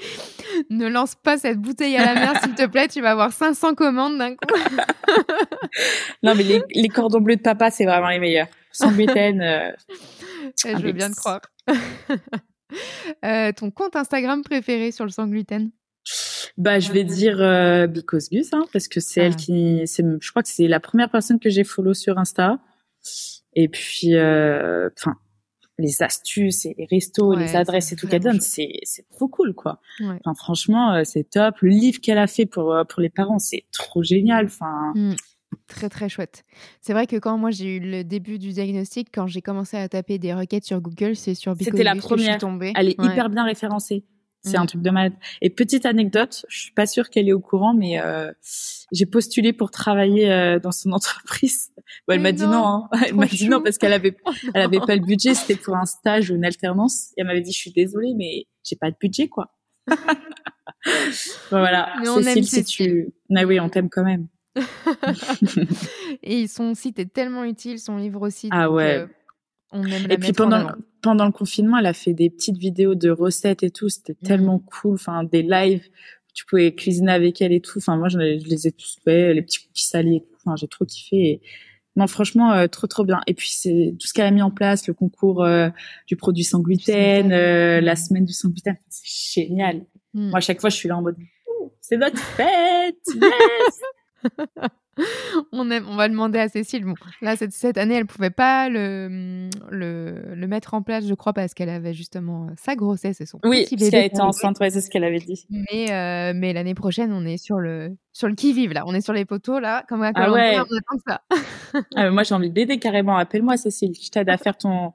[0.69, 2.87] Ne lance pas cette bouteille à la mer, s'il te plaît.
[2.87, 4.47] Tu vas avoir 500 commandes d'un coup.
[6.23, 8.49] non, mais les, les, cordons bleus de papa, c'est vraiment les meilleurs.
[8.73, 9.41] Sans gluten.
[10.65, 11.41] je veux bien te croire.
[13.25, 15.71] Euh, ton compte Instagram préféré sur le sans gluten?
[16.57, 19.37] Bah, je vais dire euh, Because Gus, hein, parce que c'est elle Ah.
[19.37, 22.61] qui, c'est, je crois que c'est la première personne que j'ai follow sur Insta.
[23.55, 25.17] Et puis, euh, enfin,
[25.79, 29.29] les astuces et les restos, Ouais, les adresses et tout qu'elle donne, c'est, c'est trop
[29.29, 29.79] cool, quoi.
[30.01, 30.19] Ouais.
[30.25, 31.57] Enfin, franchement, euh, c'est top.
[31.61, 34.47] Le livre qu'elle a fait pour euh, pour les parents, c'est trop génial.
[34.47, 35.15] Enfin, Mm.
[35.75, 36.45] Très très chouette.
[36.83, 39.89] C'est vrai que quand moi j'ai eu le début du diagnostic, quand j'ai commencé à
[39.89, 42.39] taper des requêtes sur Google, c'est sur Because C'était la Gus que je suis première.
[42.39, 42.73] tombée.
[42.77, 43.07] elle est Ouais.
[43.07, 44.05] hyper bien référencée.
[44.45, 44.63] C'est Mm.
[44.63, 45.13] un truc de malade.
[45.41, 48.33] Et petite anecdote, je suis pas sûre qu'elle est au courant, mais euh,
[48.93, 51.71] j'ai postulé pour travailler euh, dans son entreprise.
[52.07, 52.67] Bon, elle Mais m'a dit non.
[52.67, 52.89] Hein.
[53.07, 55.35] Elle m'a dit non parce qu'elle avait, Oh elle avait pas le budget.
[55.35, 57.11] C'était pour un stage ou une alternance.
[57.17, 59.53] Et elle m'avait dit, je suis désolée, mais j'ai pas de budget, quoi.
[59.89, 59.97] Bon,
[61.51, 61.95] voilà.
[62.01, 62.87] Mais on aime Cécile, si Cécile.
[62.87, 64.27] tu, ah oui, on t'aime quand même.
[66.23, 68.49] Et son site est tellement utile, son livre aussi.
[68.51, 68.99] Ah ouais.
[68.99, 69.07] euh,
[69.73, 73.11] on aime la Et puis pendant le confinement, elle a fait des petites vidéos de
[73.11, 73.89] recettes et tout.
[73.89, 74.29] C'était Mhm.
[74.29, 74.95] tellement cool.
[74.95, 75.85] Enfin, des lives.
[76.35, 77.79] Tu pouvais cuisiner avec elle et tout.
[77.79, 79.35] Enfin, moi, je, les- je les ai tous faits.
[79.35, 80.37] Les petits cookies salés et tout.
[80.45, 81.17] Enfin, j'ai trop kiffé.
[81.17, 81.41] Et...
[81.97, 83.21] Non, franchement, euh, trop trop bien.
[83.27, 85.69] Et puis c'est tout ce qu'elle a mis en place, le concours euh,
[86.07, 88.77] du produit sans gluten, euh, la semaine du sans gluten.
[88.89, 89.85] C'est génial.
[90.15, 90.29] Mm.
[90.31, 91.17] Moi, à chaque fois, je suis là en mode,
[91.83, 92.97] c'est notre fête.
[93.15, 93.21] Yes
[95.53, 96.85] on, aime, on va demander à Cécile.
[96.85, 101.15] Bon, là, cette, cette année, elle pouvait pas le, le, le mettre en place, je
[101.15, 103.91] crois, parce qu'elle avait justement euh, sa grossesse et son oui, petit parce bébé.
[103.91, 104.59] qu'elle était enceinte.
[104.61, 105.47] Ouais, c'est ce qu'elle avait dit.
[105.51, 108.85] Mais, euh, mais l'année prochaine, on est sur le, sur le qui-vive, là.
[108.87, 109.85] On est sur les poteaux, là.
[109.89, 110.59] Comme à Ah ouais.
[110.59, 111.23] on attend que ça.
[111.97, 113.17] Ah, moi, j'ai envie de l'aider carrément.
[113.17, 113.93] Appelle-moi, Cécile.
[114.01, 114.93] Je t'aide à faire ton,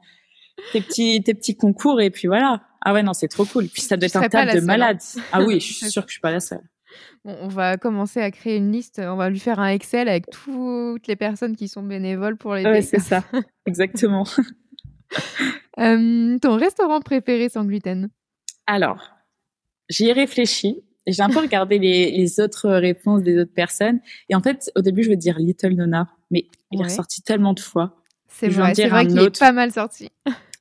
[0.74, 2.62] tes petits, tes petits concours et puis voilà.
[2.86, 3.68] Ah ouais, non, c'est trop cool.
[3.68, 4.66] Puis ça doit Je être un la de hein.
[4.66, 5.00] malades.
[5.32, 6.62] Ah oui, je suis sûre que je suis pas la seule.
[7.26, 9.00] Bon, on va commencer à créer une liste.
[9.04, 12.70] On va lui faire un Excel avec toutes les personnes qui sont bénévoles pour l'aider.
[12.70, 13.24] Ouais, c'est ça.
[13.66, 14.26] Exactement.
[15.80, 18.10] Euh, ton restaurant préféré sans gluten?
[18.66, 19.12] Alors,
[19.90, 20.84] j'y ai réfléchi.
[21.06, 24.00] et J'ai un peu regardé les, les autres réponses des autres personnes.
[24.30, 26.10] Et en fait, au début, je veux dire Little Nona.
[26.32, 28.02] Mais il est ressorti tellement de fois.
[28.28, 30.10] C'est vrai, c'est vrai qu'il est pas mal sorti.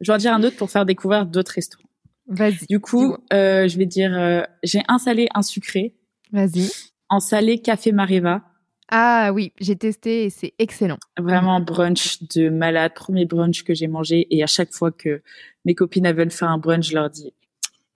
[0.01, 1.89] Je vais en dire un autre pour faire découvrir d'autres restaurants.
[2.29, 2.67] Vas-y.
[2.69, 5.95] Du coup, euh, je vais dire, euh, j'ai un salé, un sucré.
[6.33, 6.71] Vas-y.
[7.09, 8.43] En salé, café Mariva.
[8.89, 10.99] Ah oui, j'ai testé et c'est excellent.
[11.19, 15.23] Vraiment brunch de malade, premier brunch que j'ai mangé et à chaque fois que
[15.65, 17.35] mes copines elles veulent faire un brunch, je leur dis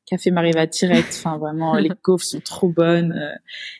[0.06, 1.14] café Mariva direct.
[1.16, 3.32] Enfin vraiment, les gaufres sont trop bonnes, euh,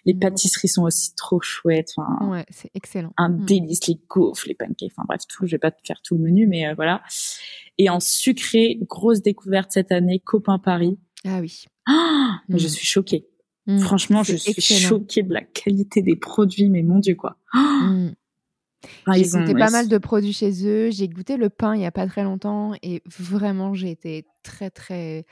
[0.05, 1.91] les pâtisseries sont aussi trop chouettes.
[1.97, 3.13] Enfin Ouais, c'est excellent.
[3.17, 3.45] un Mm.
[3.45, 4.93] délice, les gaufres, les pancakes.
[4.97, 5.47] Enfin bref, tout.
[5.47, 7.03] Je vais pas te faire tout le menu, mais euh, voilà.
[7.79, 10.97] Et en sucré, grosse découverte cette année, copain Paris.
[11.27, 11.65] Ah oui.
[11.87, 12.71] Ah, mais Je Mm.
[12.71, 13.27] suis choquée.
[13.67, 13.79] Mm.
[13.81, 14.89] Franchement, je suis excellent.
[14.89, 17.37] choquée de la qualité des produits, mais mon dieu quoi.
[17.53, 18.15] Ah, Mm.
[19.03, 20.91] enfin, J'ai ils ont- goûté pas mal de produits chez eux.
[20.91, 24.71] J'ai goûté le pain il y a pas très longtemps et vraiment j'ai été très
[24.71, 25.27] très,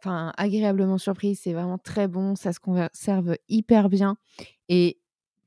[0.00, 1.40] enfin agréablement surprise.
[1.42, 2.34] C'est vraiment très bon.
[2.36, 4.16] Ça se conserve hyper bien.
[4.68, 4.98] Et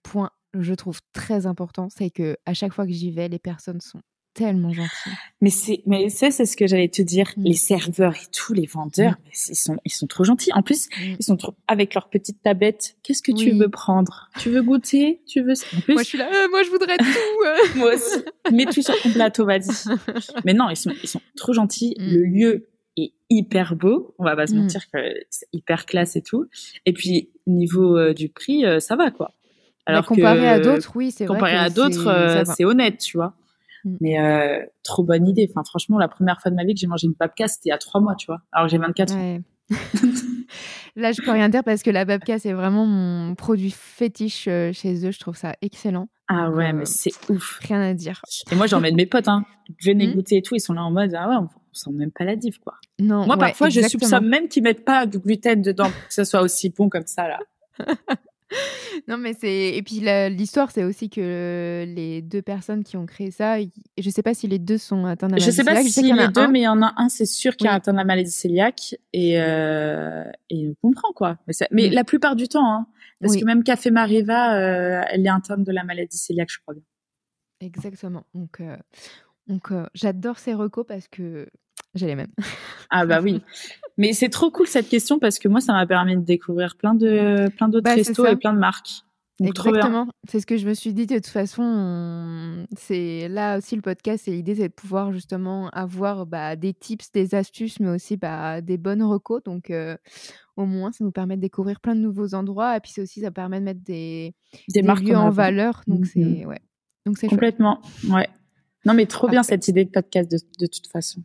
[0.03, 3.81] point, je trouve très important, c'est que à chaque fois que j'y vais, les personnes
[3.81, 4.01] sont
[4.37, 5.13] tellement gentilles.
[5.41, 7.31] Mais c'est, mais ça, c'est ce que j'allais te dire.
[7.37, 7.43] Mm.
[7.43, 10.51] Les serveurs et tout, les vendeurs, c'est- ils sont, ils sont trop gentils.
[10.53, 11.15] En plus, Mm.
[11.19, 12.95] ils sont trop, avec leur petite tablette.
[13.03, 14.29] Qu'est-ce que tu veux prendre?
[14.39, 15.21] Tu veux goûter?
[15.27, 17.05] Tu veux, en plus, Moi je suis là, Euh, moi je voudrais tout.
[17.45, 17.77] euh.
[17.77, 18.23] moi aussi.
[18.51, 19.61] Mets tout sur ton plateau, vas-y.
[20.45, 21.95] Mais non, ils sont, ils sont trop gentils.
[21.99, 22.03] Mm.
[22.11, 24.15] Le lieu est hyper beau.
[24.19, 24.61] On va pas se Mm.
[24.63, 24.97] mentir que
[25.29, 26.45] c'est hyper classe et tout.
[26.85, 29.33] Et puis, niveau euh, du prix, euh, ça va, quoi.
[29.89, 31.35] Mais comparé que- à d'autres, oui, c'est vrai.
[31.35, 33.33] comparé à d'autres, c'est honnête, tu vois.
[33.87, 33.97] Mm.
[34.01, 35.47] Mais euh, trop bonne idée.
[35.49, 37.77] Enfin, franchement, la première fois de ma vie que j'ai mangé une babka, c'était a
[37.77, 38.41] trois mois, tu vois.
[38.51, 39.19] Alors j'ai 24 ans.
[39.19, 39.41] Ouais.
[40.95, 44.71] Là, je peux rien dire parce que la babka, c'est vraiment mon produit fétiche euh,
[44.73, 45.11] chez eux.
[45.11, 46.07] Je trouve ça excellent.
[46.27, 47.59] Ah ouais, euh, mais c'est ouf.
[47.61, 48.21] Rien à dire.
[48.51, 49.43] Et moi, j'emmène mes potes, hein.
[49.83, 50.13] Venez Mm.
[50.13, 50.55] goûter et tout.
[50.55, 52.73] Ils sont là en mode, ah ouais, on sent même pas la diff, quoi.
[52.99, 54.07] Non, Moi, ouais, parfois, je exactement.
[54.09, 57.05] soupçonne même qu'ils mettent pas du gluten dedans pour que ça soit aussi bon comme
[57.05, 57.39] ça, là.
[59.07, 59.75] Non, mais c'est.
[59.75, 63.71] Et puis la- l'histoire, c'est aussi que les deux personnes qui ont créé ça, ils-
[63.97, 65.91] je sais pas si les deux sont atteints de la Je sais pas maladie si
[65.91, 66.47] je sais qu'il y en les deux, un.
[66.47, 67.75] mais il y en a un, c'est sûr, qui a Oui.
[67.75, 71.37] atteint la maladie cœliaque et, euh, et on comprend, quoi.
[71.47, 71.93] Mais, ça- mais Mm.
[71.93, 72.87] la plupart du temps, hein.
[73.19, 73.39] Parce Oui.
[73.41, 76.83] que même Café Mariva, euh, elle est atteinte de la maladie cœliaque, je crois bien.
[77.59, 78.25] Exactement.
[78.33, 78.77] Donc, euh,
[79.47, 81.47] donc euh, j'adore ces recos parce que
[81.97, 82.31] j'ai les mêmes.
[82.89, 83.41] Ah bah oui.
[83.97, 86.93] Mais c'est trop cool cette question parce que moi, ça m'a permis de découvrir plein
[86.93, 89.01] de plein d'autres Bah, restos et plein de marques.
[89.39, 89.49] Donc.
[89.49, 90.07] Exactement.
[90.27, 91.05] C'est ce que je me suis dit.
[91.05, 94.27] De toute façon, on- c'est là aussi le podcast.
[94.27, 98.61] Et l'idée, c'est de pouvoir justement avoir bah, des tips, des astuces, mais aussi bah,
[98.61, 99.43] des bonnes recos.
[99.43, 99.95] Donc, euh,
[100.55, 102.75] au moins, ça nous permet de découvrir plein de nouveaux endroits.
[102.77, 104.33] Et puis, c'est aussi, ça permet de mettre des,
[104.69, 105.81] Des, des marques lieux en valeur.
[105.85, 106.05] Donc, Mhm.
[106.05, 106.59] c'est ouais.
[107.05, 107.29] Donc, c'est chouette.
[107.39, 107.79] Complètement.
[108.09, 108.27] Ouais.
[108.85, 111.21] Non, mais trop bien cette idée de podcast de, de toute façon.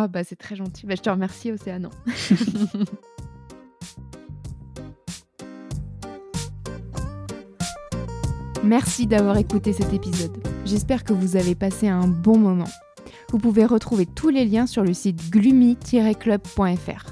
[0.00, 0.86] Ah bah c'est très gentil.
[0.86, 1.90] Bah, je te remercie Océanon.
[8.62, 10.38] Merci d'avoir écouté cet épisode.
[10.64, 12.68] J'espère que vous avez passé un bon moment.
[13.30, 17.06] Vous pouvez retrouver tous les liens sur le site gloomy-club.fr.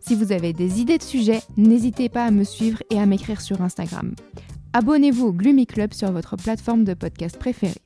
[0.00, 3.40] Si vous avez des idées de sujets, n'hésitez pas à me suivre et à m'écrire
[3.40, 4.12] sur Instagram.
[4.72, 7.83] Abonnez-vous au Gloomy Club sur votre plateforme de podcast préférée.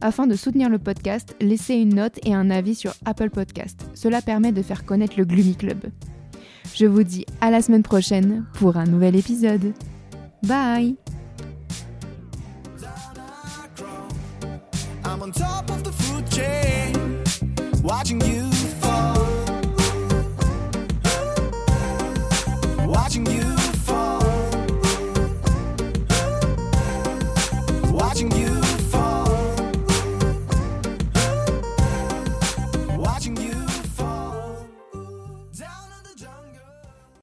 [0.00, 3.88] Afin de soutenir le podcast, laissez une note et un avis sur Apple Podcast.
[3.94, 5.84] Cela permet de faire connaître le Gloomy Club.
[6.74, 9.72] Je vous dis à la semaine prochaine pour un nouvel épisode.
[10.42, 10.96] Bye